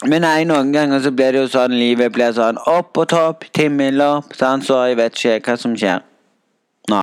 Men 0.08 0.22
nei, 0.24 0.46
noen 0.48 0.70
ganger 0.72 1.02
så 1.04 1.10
blir 1.12 1.34
det 1.36 1.42
jo 1.42 1.48
sånn 1.52 1.74
livet 1.76 2.14
blir 2.14 2.32
sånn 2.32 2.56
opp 2.72 2.94
på 2.96 3.02
topp, 3.10 3.44
timmelopp, 3.52 4.30
sånn, 4.32 4.62
så 4.64 4.78
jeg 4.88 4.96
vet 4.96 5.18
ikke 5.18 5.34
hva 5.44 5.56
som 5.60 5.74
skjer. 5.76 6.00
Nå. 6.88 7.02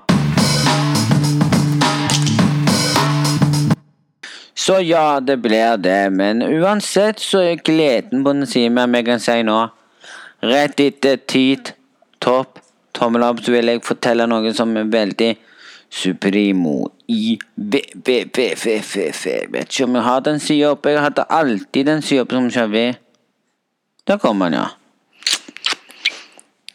Så 4.57 4.79
ja, 4.81 5.19
det 5.21 5.38
blir 5.45 5.77
det, 5.77 6.10
men 6.10 6.41
uansett 6.41 7.21
så 7.21 7.43
er 7.45 7.62
gleden 7.62 8.25
på 8.25 8.33
den 8.33 8.49
siden 8.49 8.73
med 8.79 8.89
meg 8.95 9.05
kan 9.12 9.21
si 9.21 9.38
nå. 9.45 9.60
Rett 10.41 10.81
etter 10.81 11.21
tid, 11.21 11.69
topp, 12.17 12.57
tommel 12.97 13.27
opp, 13.29 13.45
så 13.45 13.53
vil 13.53 13.75
jeg 13.75 13.86
fortelle 13.86 14.25
noe 14.25 14.55
som 14.57 14.73
er 14.73 14.89
veldig 14.89 15.36
Supremo 15.89 16.91
i 17.08 17.38
v 17.56 17.82
v 18.06 18.26
v 18.36 18.56
v 18.56 18.80
v 18.82 19.12
v 19.12 19.36
Vet 19.52 19.71
ikke 19.71 19.84
om 19.84 19.95
jeg 19.95 20.04
har 20.04 20.19
den 20.19 20.39
sida 20.39 20.71
oppe. 20.71 20.89
Jeg 20.89 21.02
hadde 21.02 21.26
alltid 21.30 21.86
den 21.86 22.02
sida 22.02 22.21
oppe 22.21 22.52
som 22.52 22.71
V. 22.71 22.93
Der 24.08 24.17
kom 24.17 24.39
den, 24.39 24.54
ja. 24.54 24.65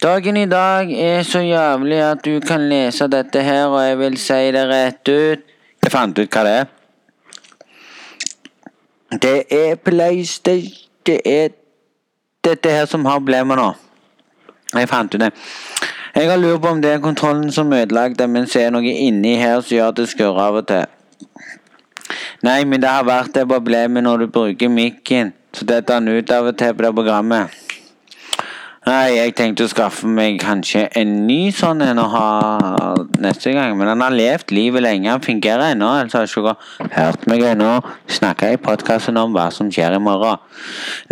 Dagen 0.02 0.36
i 0.36 0.46
dag 0.46 0.92
er 0.92 1.22
så 1.22 1.38
jævlig 1.38 1.98
at 2.02 2.24
du 2.24 2.40
kan 2.40 2.68
lese 2.68 3.06
dette 3.08 3.42
her, 3.42 3.66
og 3.66 3.82
jeg 3.86 3.98
vil 3.98 4.16
si 4.18 4.50
det 4.52 4.64
rett 4.68 5.08
ut. 5.08 5.44
Jeg 5.82 5.92
fant 5.92 6.18
ut 6.18 6.32
hva 6.32 6.42
det 6.46 6.54
er. 6.60 6.66
Det 9.22 9.44
er 9.50 9.74
PlayStation 9.76 10.88
Det 11.06 11.20
er 11.26 11.48
dette 12.44 12.70
her 12.70 12.86
som 12.86 13.04
har 13.04 13.18
problemer 13.18 13.58
nå. 13.58 13.72
Jeg 14.74 14.88
fant 14.88 15.14
ut 15.14 15.20
det. 15.20 15.32
Jeg 16.14 16.30
har 16.30 16.36
lurt 16.36 16.60
på 16.60 16.68
om 16.68 16.82
det 16.82 16.90
er 16.92 16.98
kontrollen 17.00 17.52
som 17.52 17.72
ødelagte 17.72 18.22
det, 18.22 18.30
men 18.30 18.46
så 18.46 18.60
er 18.60 18.68
det 18.68 18.76
noe 18.76 18.96
inni 19.06 19.36
her 19.40 19.60
som 19.60 19.76
gjør 19.76 19.92
at 19.92 19.96
det 19.96 20.08
skurrer 20.12 20.42
av 20.44 20.58
og 20.60 20.66
til. 20.68 20.84
Nei, 22.44 22.64
men 22.68 22.82
det 22.82 22.90
har 22.90 23.04
vært 23.06 23.34
det 23.36 23.46
problemet 23.48 24.02
når 24.04 24.16
du 24.24 24.26
bruker 24.34 24.68
mikken. 24.68 25.32
Så 25.56 25.64
detter 25.68 26.00
den 26.00 26.08
ut 26.18 26.30
av 26.32 26.46
og 26.50 26.56
til 26.58 26.74
på 26.74 26.82
det 26.84 26.94
programmet. 26.96 27.58
Nei, 28.82 29.14
jeg 29.14 29.36
tenkte 29.38 29.62
å 29.62 29.70
skaffe 29.70 30.08
meg 30.10 30.40
kanskje 30.42 30.88
en 30.98 31.10
ny 31.28 31.52
sånn 31.54 31.84
en 31.86 32.00
å 32.02 32.08
ha 32.10 32.26
neste 33.22 33.52
gang. 33.54 33.76
Men 33.78 33.92
han 33.92 34.02
har 34.02 34.10
levd 34.10 34.50
livet 34.52 34.82
lenge. 34.82 35.12
Han 35.12 35.22
fungerer 35.22 35.70
ennå. 35.70 35.86
Ellers 36.00 36.16
har 36.18 36.26
ikke 36.26 36.56
hørt 36.96 37.26
meg 37.30 37.44
ennå 37.52 37.76
snakke 38.10 38.50
i 38.56 38.58
podkasten 38.58 39.16
om 39.22 39.32
hva 39.36 39.52
som 39.54 39.70
skjer 39.70 39.94
i 39.96 40.02
morgen. 40.02 40.36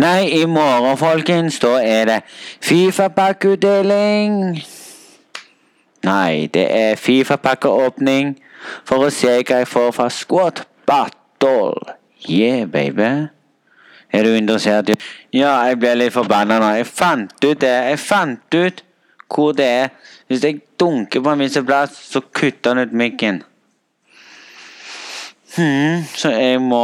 Nei, 0.03 0.27
i 0.41 0.45
morgen, 0.51 0.99
folkens, 0.99 1.63
da 1.63 1.79
er 1.79 2.05
det 2.11 2.19
Fifa-pakkeutdeling. 2.59 4.59
Nei, 6.03 6.47
det 6.53 6.65
er 6.73 6.95
Fifa-pakkeåpning 6.97 8.35
for 8.87 9.05
å 9.05 9.11
se 9.13 9.35
hva 9.37 9.61
jeg 9.61 9.69
får 9.69 9.91
fra 9.93 10.07
Squat 10.09 10.63
Battle. 10.89 11.97
Yeah, 12.29 12.65
baby. 12.65 13.29
Er 14.11 14.25
du 14.25 14.35
interessert 14.35 14.89
i 14.89 14.95
Ja, 15.33 15.53
jeg 15.69 15.79
ble 15.79 15.93
litt 15.95 16.13
forbanna 16.13 16.59
nå. 16.59 16.71
Jeg 16.79 16.89
fant 16.89 17.45
ut 17.45 17.61
det. 17.61 17.75
Jeg 17.91 17.99
fant 18.01 18.57
ut 18.57 18.83
hvor 19.31 19.53
det 19.55 19.67
er. 19.67 19.93
Hvis 20.27 20.43
jeg 20.43 20.61
dunker 20.79 21.23
på 21.23 21.31
en 21.31 21.39
viss 21.39 21.57
plass, 21.65 21.95
så 22.11 22.21
kutter 22.21 22.73
han 22.73 22.87
ut 22.87 22.97
mikken. 22.97 23.43
Hmm, 25.55 26.03
så 26.15 26.31
jeg 26.31 26.61
må 26.63 26.79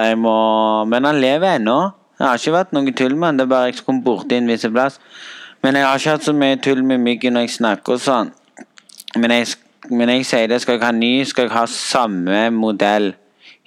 Jeg 0.00 0.16
må 0.16 0.84
Men 0.88 1.04
han 1.04 1.20
lever 1.20 1.58
ennå. 1.58 1.90
Det 2.16 2.24
har 2.24 2.40
ikke 2.40 2.52
vært 2.54 2.72
noe 2.72 2.92
tull 2.96 3.14
med 3.14 3.28
han. 3.28 3.38
Det 3.38 3.44
er 3.44 3.52
bare 3.52 3.70
jeg 3.70 3.84
kom 3.86 4.02
borti 4.04 4.36
en 4.36 4.48
viss 4.48 4.66
plass. 4.66 4.98
Men 5.62 5.76
jeg 5.76 5.86
har 5.86 5.98
ikke 5.98 6.16
hatt 6.16 6.28
så 6.28 6.32
mye 6.32 6.58
tull 6.60 6.82
med 6.84 7.00
myggen 7.04 7.36
når 7.36 7.46
jeg 7.46 7.56
snakker 7.60 7.96
og 7.96 8.04
sånn. 8.04 8.32
Men 9.18 9.30
jeg, 9.30 9.46
men 9.90 10.08
jeg 10.08 10.26
sier 10.26 10.46
det. 10.50 10.60
Skal 10.60 10.78
jeg 10.78 10.86
ha 10.86 10.92
ny, 10.92 11.24
skal 11.24 11.48
jeg 11.48 11.56
ha 11.56 11.66
samme 11.70 12.50
modell. 12.50 13.14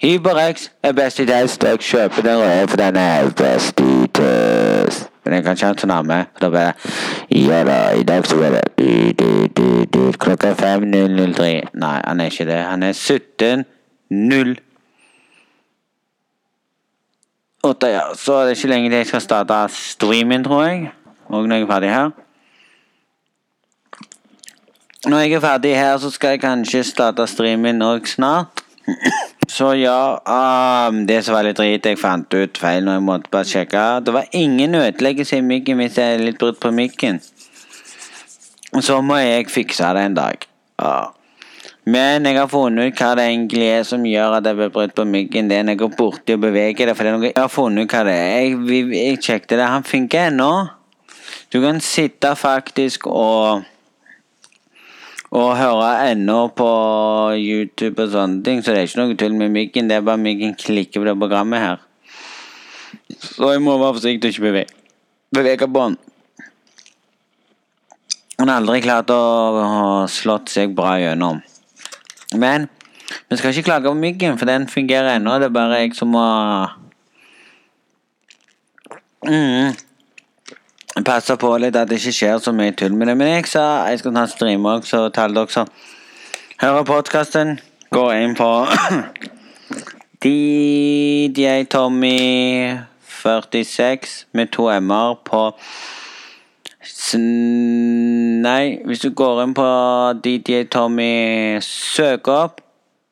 HyperX 0.00 0.70
er 0.82 0.92
best 0.96 1.20
i 1.20 1.26
test. 1.28 1.64
Jeg 1.64 1.78
kjøper 1.78 2.22
den 2.22 2.38
røde, 2.40 2.68
for 2.68 2.76
den 2.80 2.96
er 2.96 3.30
best 3.36 3.80
i 3.80 4.06
test. 4.14 5.10
Men 5.24 5.34
jeg 5.34 5.44
kan 5.44 5.52
ikke 5.52 5.66
ha 5.66 5.72
den 5.72 5.90
så. 6.08 6.24
Da 6.40 6.48
blir 6.48 6.60
det 6.60 6.74
Ja 7.30 7.64
da, 7.64 7.90
i 8.00 8.02
dag 8.02 8.26
så 8.26 8.36
blir 8.36 8.50
det 8.50 8.62
du, 8.78 9.12
du, 9.12 9.46
du, 9.56 9.84
du. 9.84 10.12
Klokka 10.12 10.54
er 10.54 10.54
5.003. 10.54 11.50
Nei, 11.74 12.00
han 12.04 12.20
er 12.20 12.24
ikke 12.24 12.46
det. 12.48 12.62
Han 12.64 12.82
er 12.82 12.92
17.0. 12.92 14.56
Åtte, 17.62 17.86
ja. 17.86 18.00
Så 18.16 18.32
er 18.32 18.44
det 18.48 18.56
ikke 18.56 18.72
lenge 18.72 18.90
til 18.90 18.96
jeg 18.96 19.06
skal 19.06 19.20
starte 19.20 19.60
streamen, 19.74 20.44
tror 20.44 20.64
jeg. 20.64 20.90
Og 21.28 21.48
når 21.48 21.56
jeg 21.56 21.62
er 21.62 21.72
ferdig 21.72 21.90
her. 21.90 22.10
Når 25.08 25.18
jeg 25.18 25.32
er 25.32 25.40
ferdig 25.40 25.76
her, 25.76 25.94
så 25.98 26.10
skal 26.12 26.34
jeg 26.34 26.40
kanskje 26.42 26.82
starte 26.84 27.24
streamen 27.26 27.80
òg 27.80 28.08
snart. 28.08 28.60
Så 29.48 29.72
ja, 29.80 30.18
um, 30.88 30.98
det 31.08 31.22
som 31.24 31.34
var 31.34 31.46
litt 31.46 31.56
drit, 31.56 31.86
jeg 31.86 31.98
fant 31.98 32.28
ut 32.36 32.58
feil 32.60 32.84
når 32.84 32.98
jeg 32.98 33.04
måtte 33.06 33.32
bare 33.32 33.48
sjekke. 33.48 33.84
Det 34.04 34.12
var 34.14 34.28
ingen 34.36 34.76
ødeleggelse 34.76 35.40
i 35.40 35.46
mikken 35.46 35.80
hvis 35.80 35.96
jeg 35.98 36.18
er 36.18 36.26
litt 36.26 36.38
brutt 36.38 36.60
på 36.60 36.70
mikken. 36.76 37.22
Så 38.84 39.00
må 39.02 39.16
jeg 39.18 39.48
fikse 39.50 39.88
det 39.96 40.04
en 40.04 40.20
dag. 40.20 40.46
Ja. 40.78 40.92
Men 41.88 42.28
jeg 42.28 42.36
har 42.36 42.52
funnet 42.52 42.92
ut 42.92 43.00
hva 43.00 43.14
det 43.16 43.26
egentlig 43.32 43.66
er 43.72 43.88
som 43.88 44.04
gjør 44.06 44.36
at 44.36 44.46
jeg 44.46 44.60
blir 44.60 44.72
brutt 44.76 44.94
på 44.94 45.08
mikken. 45.08 45.48
Det 45.48 45.58
er 45.58 45.66
når 45.66 45.78
jeg 45.78 45.82
går 45.86 45.96
borti 45.96 46.36
og 46.36 46.44
beveger 46.44 46.92
det. 46.92 46.98
For 46.98 47.08
det 47.08 47.10
er 47.10 47.18
noe 47.18 47.30
jeg 47.32 47.40
har 47.40 47.50
funnet 47.56 47.88
ut 47.88 47.96
hva 47.96 48.04
det 48.06 48.20
er. 48.20 48.38
Jeg, 48.44 48.86
jeg 49.00 49.18
sjekket 49.24 49.56
det. 49.56 49.66
Han 49.66 49.90
funker 49.96 50.28
ennå. 50.28 50.52
Du 51.50 51.58
kan 51.64 51.80
sitte 51.82 52.36
faktisk 52.36 53.08
og 53.10 53.64
og 55.30 55.52
høre 55.54 56.10
ennå 56.10 56.40
på 56.58 56.68
YouTube 57.38 58.02
og 58.02 58.10
sånne 58.14 58.42
ting, 58.46 58.62
så 58.62 58.74
det 58.74 58.80
er 58.80 58.88
ikke 58.88 59.02
noe 59.02 59.18
tull 59.18 59.36
med 59.38 59.52
myggen. 59.54 59.90
Det 59.90 60.00
er 60.00 60.06
bare 60.06 60.18
myggen 60.18 60.56
klikker 60.58 61.02
på 61.02 61.06
det 61.06 61.14
programmet 61.20 61.62
her. 61.62 61.84
Så 63.20 63.52
jeg 63.52 63.62
må 63.62 63.76
være 63.78 63.94
forsiktig 64.00 64.26
og 64.26 64.34
ikke 64.34 64.46
bevege, 64.48 64.80
bevege 65.34 65.68
på 65.70 65.84
den. 65.84 65.98
Han 68.40 68.48
har 68.48 68.62
aldri 68.62 68.80
klart 68.82 69.10
å, 69.12 69.20
ha 69.60 69.88
slått 70.10 70.50
seg 70.50 70.74
bra 70.74 70.96
gjennom. 70.98 71.42
Men 72.40 72.66
vi 73.28 73.38
skal 73.38 73.52
ikke 73.52 73.68
klage 73.68 73.90
på 73.90 73.98
myggen, 74.00 74.38
for 74.40 74.50
den 74.50 74.66
fungerer 74.70 75.18
ennå. 75.18 75.36
Det 75.38 75.50
er 75.50 75.54
bare 75.54 75.82
jeg 75.82 75.94
som 75.98 76.10
må 76.14 76.24
mm, 79.28 79.76
passe 81.06 81.36
på 81.36 81.52
litt 81.62 81.76
at 81.78 81.88
det 81.90 82.00
ikke 82.00 82.12
skjer 82.16 82.38
så 82.42 82.52
mye 82.56 82.74
tull 82.76 82.94
med 82.94 83.10
det. 83.10 83.16
Men 83.16 83.32
jeg 83.34 83.46
sa 83.52 83.64
jeg 83.88 84.02
skal 84.02 84.14
ta 84.16 84.26
stream 84.30 84.66
òg, 84.66 84.86
så 84.88 85.08
til 85.14 85.36
dere 85.36 85.54
som 85.54 85.70
hører 86.62 86.86
podkasten, 86.88 87.58
gå 87.90 88.06
inn 88.18 88.36
på 88.38 88.50
DJ 90.24 91.64
Tommy 91.70 92.76
46 93.20 94.26
med 94.32 94.52
to 94.52 94.68
m-er 94.72 95.18
på 95.24 95.50
Nei, 97.10 98.80
hvis 98.86 99.02
du 99.04 99.10
går 99.12 99.42
inn 99.42 99.54
på 99.54 99.66
DJ 100.24 100.62
Søk 101.60 102.28
opp 102.32 102.60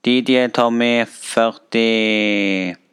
DJ 0.07 0.47
Tommy 0.55 1.05
40 1.05 2.88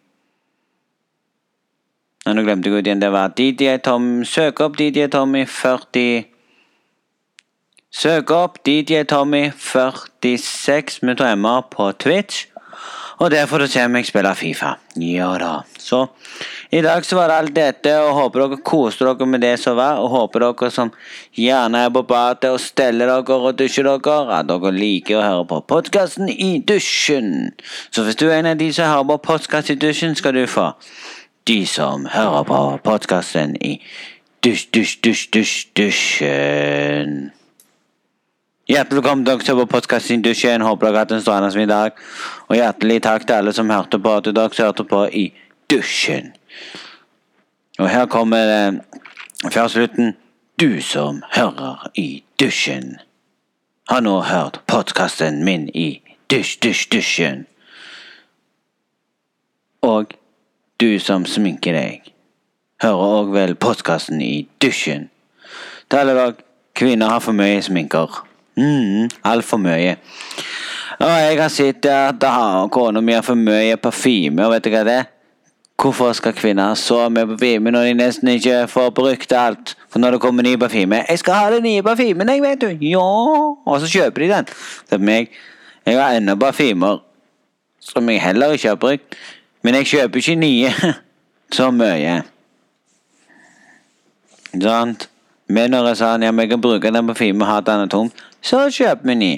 Nå 2.25 2.41
glemte 2.41 2.71
jeg 2.71 2.79
ut 2.79 2.87
igjen. 2.87 3.01
Det 3.01 3.11
var 3.13 3.33
DJ 3.37 3.75
Tom 3.85 4.23
Søk 4.25 4.59
opp 4.65 4.79
DJ 4.79 5.05
Tommy 5.13 5.43
40 5.45 6.25
Søk 7.93 8.31
opp 8.33 8.57
DJ 8.65 9.03
Tommy 9.05 9.51
46 9.53 11.03
med 11.05 11.19
to 11.21 11.27
m-er 11.29 11.61
på 11.69 11.91
Twitch. 12.01 12.47
Og 13.21 13.29
derfor 13.31 13.55
får 13.55 13.63
du 13.63 13.71
se 13.71 13.83
meg 13.87 14.07
spille 14.09 14.33
Fifa. 14.35 14.73
Ja 14.99 15.29
da. 15.39 15.51
Så 15.79 16.01
i 16.73 16.81
dag 16.83 17.05
så 17.05 17.15
var 17.15 17.29
det 17.29 17.37
alt 17.37 17.55
dette, 17.55 17.93
og 18.01 18.17
håper 18.17 18.41
dere 18.41 18.59
koste 18.67 19.05
dere 19.05 19.27
med 19.29 19.45
det 19.45 19.53
som 19.61 19.77
var. 19.77 20.01
Og 20.03 20.09
håper 20.11 20.47
dere 20.47 20.71
som 20.73 20.91
gjerne 21.37 21.85
er 21.85 21.93
på 21.95 22.03
badet 22.09 22.51
og 22.51 22.59
steller 22.59 23.07
dere 23.07 23.37
og 23.37 23.55
dusjer 23.55 23.87
dere, 23.87 24.17
at 24.39 24.49
dere 24.49 24.73
liker 24.75 25.21
å 25.21 25.27
høre 25.29 25.49
på 25.53 25.61
podkasten 25.69 26.27
i 26.33 26.57
dusjen. 26.67 27.53
Så 27.93 28.03
hvis 28.03 28.19
du 28.19 28.27
er 28.27 28.41
en 28.41 28.51
av 28.51 28.59
de 28.59 28.73
som 28.73 28.89
hører 28.91 29.13
på 29.13 29.21
podkast 29.29 29.71
i 29.71 29.79
dusjen, 29.79 30.17
skal 30.17 30.35
du 30.35 30.47
få 30.49 30.73
de 31.47 31.65
som 31.65 32.05
hører 32.09 32.43
på 32.43 32.59
podkasten 32.83 33.53
i 33.61 33.75
dusj, 34.43 34.69
dusj, 34.73 34.95
dusj, 35.05 35.25
dusj, 35.33 35.67
dusjen. 35.77 37.11
Hjertelig 38.65 38.97
velkommen 38.97 39.27
dere 39.27 39.45
til 39.45 39.59
på 39.59 39.67
podkasten 39.69 40.23
Dusjen. 40.25 40.65
Håper 40.65 40.87
dere 40.87 40.95
har 40.95 41.05
hatt 41.05 41.13
en 41.13 41.21
strålende 41.21 41.53
fin 41.53 41.69
dag. 41.69 42.01
Og 42.49 42.57
hjertelig 42.57 42.97
takk 43.05 43.27
til 43.27 43.37
alle 43.37 43.53
som 43.53 43.69
hørte 43.69 44.01
på, 44.01 44.15
til 44.25 44.33
dere 44.33 44.57
som 44.57 44.71
hørte 44.71 44.87
på 44.89 45.03
i 45.05 45.27
dusjen. 45.69 46.33
Og 47.77 47.93
her 47.93 48.09
kommer 48.09 48.49
det 48.49 49.53
før 49.53 49.69
slutten. 49.69 50.15
Du 50.57 50.81
som 50.81 51.21
hører 51.35 51.91
i 51.93 52.23
dusjen, 52.41 52.95
har 53.89 54.01
nå 54.01 54.17
hørt 54.25 54.63
podkasten 54.65 55.43
min 55.45 55.69
i 55.75 56.01
Dusj, 56.31 56.57
dusj, 56.63 56.87
dusjen. 56.89 57.45
Og 59.85 60.15
du 60.79 60.99
som 60.99 61.25
sminker 61.25 61.75
deg, 61.75 62.13
hører 62.83 63.03
òg 63.19 63.33
vel 63.35 63.55
postkassen 63.55 64.21
i 64.21 64.47
dusjen. 64.61 65.09
Alle 65.95 66.15
dere 66.17 66.33
kvinner 66.75 67.13
har 67.13 67.21
for 67.23 67.35
mye 67.37 67.61
sminker. 67.63 68.23
Mm, 68.59 69.07
Altfor 69.23 69.59
mye. 69.63 69.95
Og 70.99 71.11
jeg 71.11 71.39
har 71.39 71.51
sett 71.51 71.87
at 71.91 72.23
kona 72.71 73.01
mi 73.03 73.15
har 73.15 73.23
for 73.23 73.39
mye 73.39 73.77
parfyme, 73.79 74.43
og 74.43 74.55
vet 74.55 74.67
du 74.67 74.73
hva 74.73 74.83
det 74.87 74.97
er? 75.01 75.11
Hvorfor 75.79 76.13
skal 76.15 76.35
kvinner 76.35 76.71
ha 76.71 76.75
så 76.79 77.01
mye 77.11 77.27
parfyme 77.33 77.71
når 77.71 77.89
de 77.89 77.95
nesten 77.99 78.31
ikke 78.31 78.61
får 78.71 78.93
brukt 78.95 79.35
alt? 79.35 79.75
For 79.91 79.99
når 79.99 80.15
det 80.15 80.21
kommer 80.23 80.43
ny 80.43 80.55
parfyme 80.59 81.03
'Jeg 81.07 81.19
skal 81.19 81.33
ha 81.33 81.51
den 81.51 81.63
nye 81.63 81.83
parfymen, 81.83 82.29
jeg, 82.29 82.41
vet 82.41 82.61
du.' 82.61 82.77
Ja, 82.81 82.99
og 83.65 83.81
så 83.81 83.87
kjøper 83.87 84.21
de 84.21 84.29
den. 84.33 84.45
For 84.89 84.97
meg, 84.97 85.29
jeg 85.85 85.99
har 86.01 86.15
ennå 86.15 86.35
parfymer 86.35 86.99
som 87.79 88.09
jeg 88.09 88.21
heller 88.21 88.51
ikke 88.51 88.67
har 88.67 88.75
brukt. 88.75 89.15
Men 89.65 89.79
jeg 89.79 89.89
kjøper 89.89 90.21
ikke 90.21 90.37
nye 90.37 90.71
så 91.57 91.71
mye. 91.73 92.19
Sant? 94.53 95.09
Men 95.49 95.73
når 95.73 95.91
jeg 95.91 95.97
sa 96.01 96.13
ja, 96.21 96.31
vi 96.31 96.47
kan 96.49 96.61
bruke 96.61 96.93
den 96.93 97.09
parfymen 97.09 97.41
og 97.41 97.49
ha 97.49 97.59
den 97.65 97.89
tom, 97.89 98.11
så 98.45 98.67
kjøper 98.69 99.09
vi 99.09 99.15
ny. 99.17 99.33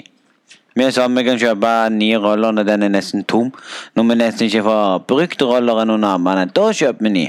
Vi 0.78 0.90
sa 0.92 1.08
vi 1.08 1.24
kan 1.26 1.40
kjøpe 1.40 1.72
ni 1.90 2.12
roller 2.16 2.52
når 2.52 2.68
den 2.68 2.84
er 2.86 2.92
nesten 2.92 3.24
tom. 3.24 3.50
Når 3.96 4.08
vi 4.10 4.18
nesten 4.20 4.46
ikke 4.46 4.62
får 4.68 5.02
brukt 5.10 5.42
rolleren 5.42 5.96
under 5.96 6.14
armene, 6.14 6.46
da 6.54 6.68
kjøper 6.76 7.08
vi 7.08 7.14
ni. 7.16 7.26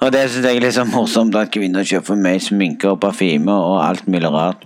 Og 0.00 0.12
det 0.14 0.22
syns 0.30 0.46
jeg 0.46 0.56
er 0.56 0.64
litt 0.64 0.78
så 0.78 0.86
morsomt 0.88 1.36
at 1.36 1.50
kvinner 1.52 1.84
kjøper 1.84 2.16
mye 2.16 2.40
sminke 2.40 2.88
og 2.88 3.02
parfyme 3.02 3.52
og 3.52 3.82
alt 3.84 4.06
mulig 4.08 4.30
rart. 4.32 4.62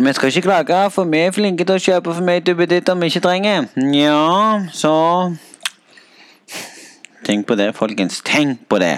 Vi 0.00 0.12
skal 0.12 0.28
ikke 0.28 0.40
klage, 0.40 0.90
for 0.90 1.04
vi 1.04 1.18
er 1.20 1.32
flinke 1.36 1.64
til 1.68 1.76
å 1.76 1.82
kjøpe 1.84 2.14
for 2.16 2.24
mye 2.24 2.40
duppeditter 2.40 2.96
vi 2.96 3.10
ikke 3.12 3.20
trenger. 3.26 3.66
Ja, 3.92 4.62
så 4.72 4.92
Tenk 7.22 7.46
på 7.46 7.54
det, 7.54 7.74
folkens. 7.76 8.22
Tenk 8.24 8.64
på 8.68 8.78
det. 8.82 8.96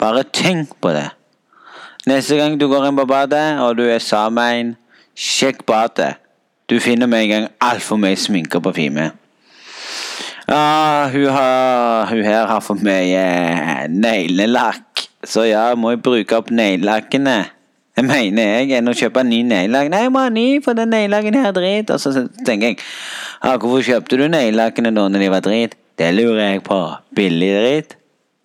Bare 0.00 0.24
tenk 0.32 0.72
på 0.80 0.90
det. 0.96 1.10
Neste 2.08 2.40
gang 2.40 2.56
du 2.58 2.64
går 2.68 2.88
inn 2.88 2.96
på 2.96 3.04
badet, 3.06 3.60
og 3.60 3.76
du 3.76 3.84
er 3.84 4.00
sammen 4.00 4.40
med 4.40 4.60
en, 4.60 4.72
sjekk 5.14 5.66
badet. 5.68 6.14
Du 6.70 6.78
finner 6.80 7.06
med 7.06 7.26
en 7.26 7.30
gang 7.34 7.46
altfor 7.60 8.00
mye 8.00 8.16
sminke 8.16 8.56
og 8.56 8.64
parfyme. 8.70 9.10
Ja, 10.48 11.06
hun, 11.12 11.28
har, 11.28 12.08
hun 12.10 12.24
her 12.24 12.48
har 12.48 12.64
for 12.64 12.80
mye 12.82 13.86
neglelakk, 13.92 15.04
så 15.22 15.44
ja, 15.46 15.68
må 15.76 15.92
jeg 15.92 16.02
bruke 16.02 16.40
opp 16.40 16.50
neglelakkene. 16.50 17.42
Det 18.04 18.06
mener 18.08 18.46
jeg 18.46 18.78
enn 18.78 18.88
å 18.88 18.94
kjøpe 18.96 19.20
en 19.20 19.28
ny 19.28 19.42
neglelakk. 19.44 19.90
Nei, 19.92 19.98
jeg 20.06 20.12
må 20.14 20.22
ha 20.24 20.30
ny, 20.32 20.46
for 20.64 20.78
den 20.78 20.88
neglelakken 20.94 21.36
her 21.36 21.50
er 21.50 21.56
drit. 21.56 21.90
Og 21.92 22.00
så 22.00 22.24
tenker 22.46 22.70
jeg, 22.70 22.78
ja, 23.42 23.56
hvorfor 23.56 23.84
kjøpte 23.84 24.16
du 24.16 24.24
neglelakkene 24.32 24.92
da 24.96 25.04
når 25.12 25.24
de 25.24 25.28
var 25.34 25.44
drit? 25.44 25.76
Det 26.00 26.08
lurer 26.16 26.40
jeg 26.46 26.62
på. 26.64 26.78
Billig 27.16 27.50
drit? 27.58 27.96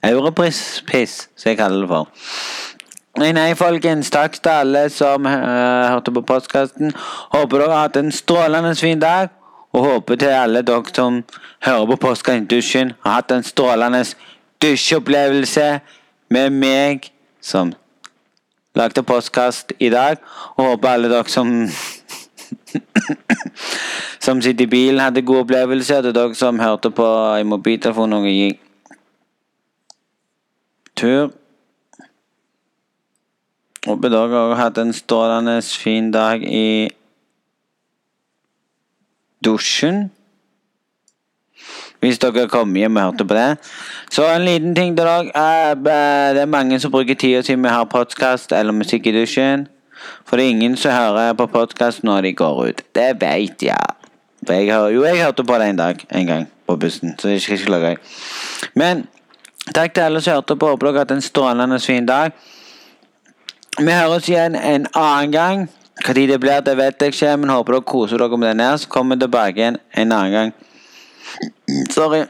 Europris-piss, 0.04 1.30
som 1.39 1.54
jeg 1.54 1.60
kaller 1.62 1.86
det 1.86 1.91
for. 1.94 2.12
Nei, 3.22 3.32
nei, 3.32 3.54
folkens. 3.56 4.12
Takk 4.12 4.36
til 4.41 4.52
alle 4.52 4.84
som 4.91 5.24
uh, 5.24 5.88
hørte 5.94 6.12
på 6.12 6.26
podkasten. 6.28 6.91
Håper 7.32 7.63
dere 7.63 7.72
har 7.72 7.88
hatt 7.88 8.02
en 8.02 8.12
strålende 8.12 8.76
fin 8.76 9.00
dag. 9.00 9.32
Og 9.72 9.88
håper 9.88 10.20
til 10.20 10.36
alle 10.36 10.65
dere 10.68 10.91
som 10.96 11.24
hører 11.63 11.88
på 11.94 11.96
Postkassen 11.96 12.46
dusjen, 12.52 12.94
har 13.04 13.22
hatt 13.22 13.32
en 13.32 13.44
strålende 13.44 14.04
dusjopplevelse 14.63 15.80
med 16.32 16.54
meg 16.60 17.10
som 17.44 17.74
lagde 18.76 19.04
postkast 19.04 19.74
i 19.80 19.90
dag. 19.90 20.18
Og 20.56 20.66
håper 20.66 20.90
alle 20.90 21.10
dere 21.12 21.30
som 21.32 21.68
som 24.26 24.42
sitter 24.42 24.66
i 24.66 24.70
bilen, 24.70 25.00
hadde 25.00 25.22
god 25.22 25.46
opplevelse. 25.46 25.98
Og 25.98 26.16
dere 26.16 26.36
som 26.36 26.60
hørte 26.60 26.92
på 26.92 27.08
i 27.40 27.48
mobiltelefonen 27.48 28.20
og 28.20 28.30
gikk 28.30 28.62
tur. 30.96 31.32
Håper 33.86 34.10
dere 34.10 34.44
har 34.50 34.56
hatt 34.60 34.78
en 34.82 34.94
strålende 34.94 35.60
fin 35.62 36.12
dag 36.12 36.44
i 36.44 36.90
dusjen. 39.46 40.10
Hvis 41.99 42.19
dere 42.19 42.47
kom 42.51 42.75
hjem 42.75 42.97
og 42.97 43.03
hørte 43.03 43.27
på 43.27 43.38
det. 43.38 43.58
Så 44.12 44.25
en 44.29 44.45
liten 44.45 44.75
ting 44.75 44.97
til 44.97 45.05
dere. 45.05 45.75
Det 46.36 46.41
er 46.41 46.51
mange 46.51 46.79
som 46.79 46.91
bruker 46.91 47.15
tida 47.15 47.41
si 47.45 47.55
med 47.55 47.71
å 47.71 47.79
ha 47.79 47.86
podkast 47.89 48.53
eller 48.55 48.75
musikk 48.75 49.08
i 49.10 49.15
dusjen. 49.15 49.67
For 50.25 50.38
det 50.38 50.45
er 50.45 50.55
ingen 50.55 50.77
som 50.77 50.91
hører 50.91 51.34
på 51.38 51.47
podkast 51.53 52.03
når 52.03 52.27
de 52.27 52.34
går 52.34 52.65
ut. 52.67 52.84
Det 52.95 53.10
veit 53.21 53.63
jeg. 53.63 53.95
Jeg 54.45 54.69
hører, 54.69 54.89
jo, 54.93 55.03
jeg 55.05 55.23
hørte 55.23 55.43
på 55.43 55.58
det 55.58 55.69
en 55.69 55.79
dag. 55.81 56.05
En 56.12 56.27
gang 56.27 56.47
på 56.67 56.75
bussen. 56.77 57.15
Så 57.19 57.29
jeg 57.29 57.41
skal 57.41 57.60
ikke 57.60 57.71
lage 57.71 57.97
Men 58.75 59.08
takk 59.73 59.93
til 59.93 60.01
alle 60.01 60.21
som 60.21 60.34
hørte 60.34 60.55
på. 60.55 60.67
Håper 60.67 60.88
dere 60.88 60.99
har 60.99 61.08
hatt 61.08 61.15
en 61.15 61.21
strålende 61.21 61.79
fin 61.79 62.05
dag. 62.05 62.31
Vi 63.79 63.91
høres 63.91 64.29
igjen 64.29 64.55
en 64.55 64.88
annen 64.93 65.31
gang. 65.31 65.67
Når 66.08 66.13
det 66.13 66.39
blir, 66.39 66.62
det 66.62 66.77
vet 66.77 67.01
jeg 67.01 67.13
ikke, 67.13 67.38
men 67.38 67.49
håper 67.49 67.73
dere 67.73 67.88
koser 67.88 68.17
dere 68.17 68.38
med 68.38 68.49
den 68.49 68.60
her. 68.60 68.77
Så 68.77 68.89
kommer 68.89 69.15
vi 69.15 69.25
tilbake 69.25 69.60
igjen 69.60 69.77
en 69.93 70.12
annen 70.12 70.31
gang. 70.31 70.53
Sorry. 71.94 72.26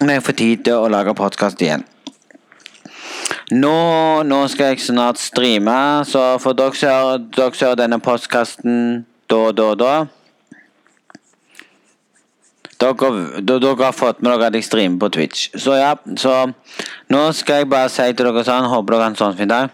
Når 0.00 0.16
jeg 0.16 0.24
får 0.26 0.38
tid 0.40 0.64
til 0.66 0.80
å 0.80 0.90
lage 0.92 1.14
podkast 1.16 1.62
igjen. 1.62 1.84
Nå, 3.54 3.76
nå, 4.24 4.40
skal 4.48 4.72
jeg 4.72 4.82
snart 4.86 5.20
streame, 5.20 5.76
så 6.08 6.34
for 6.40 6.56
dere 6.56 6.74
som 6.74 7.28
hører 7.36 7.76
denne 7.78 8.00
postkasten 8.02 9.04
da, 9.28 9.40
da, 9.52 9.74
da 9.78 9.94
dere, 12.80 13.40
dere, 13.40 13.74
har 13.84 13.92
fått 13.92 14.20
med 14.22 14.32
dere 14.32 14.48
at 14.48 14.56
jeg 14.58 14.66
streamer 14.66 14.98
på 15.00 15.10
Twitch. 15.14 15.48
Så 15.60 15.76
ja, 15.78 15.94
så 16.20 16.34
nå 17.12 17.22
skal 17.36 17.62
jeg 17.62 17.70
bare 17.72 17.92
si 17.92 18.06
til 18.12 18.28
dere 18.28 18.44
sånn 18.46 18.70
Håper 18.70 18.96
dere 18.96 19.04
har 19.04 19.12
en 19.12 19.20
sånn 19.20 19.38
fin 19.38 19.52
dag. 19.52 19.72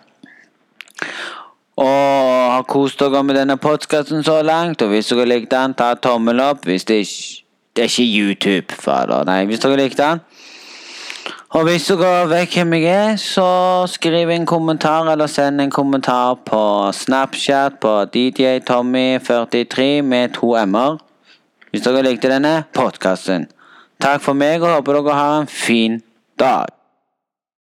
Og 1.81 2.53
har 2.53 2.65
kost 2.69 3.01
dere 3.01 3.23
med 3.25 3.39
denne 3.39 3.57
podkasten 3.57 4.25
så 4.25 4.43
langt. 4.45 4.83
Og 4.83 4.93
hvis 4.93 5.09
dere 5.09 5.29
likte 5.29 5.57
den, 5.57 5.75
ta 5.75 5.95
tommel 5.97 6.43
opp. 6.45 6.67
Hvis 6.69 6.85
det 6.85 7.05
ikke 7.07 7.47
Det 7.77 7.85
er 7.85 7.89
ikke 7.89 8.19
YouTube, 8.19 8.75
fader. 8.75 9.25
Nei, 9.25 9.45
hvis 9.47 9.61
dere 9.63 9.77
likte 9.77 10.03
den. 10.03 10.21
Og 11.51 11.63
hvis 11.65 11.87
dere 11.87 12.27
vet 12.29 12.55
hvem 12.55 12.73
jeg 12.73 12.85
er, 12.91 13.17
så 13.17 13.87
skriv 13.87 14.29
en 14.31 14.47
kommentar 14.47 15.07
eller 15.13 15.27
send 15.27 15.61
en 15.61 15.71
kommentar 15.71 16.35
på 16.47 16.91
Snapchat 16.93 17.79
på 17.81 18.05
DJ 18.15 18.59
Tommy43 18.71 20.03
med 20.03 20.35
to 20.35 20.57
m-er. 20.67 20.99
Hvis 21.71 21.87
dere 21.87 22.03
likte 22.03 22.29
denne 22.29 22.65
podkasten. 22.75 23.47
Takk 24.03 24.21
for 24.21 24.35
meg, 24.35 24.63
og 24.63 24.75
håper 24.75 24.99
dere 24.99 25.15
har 25.15 25.41
en 25.41 25.47
fin 25.47 26.03
dag. 26.39 26.80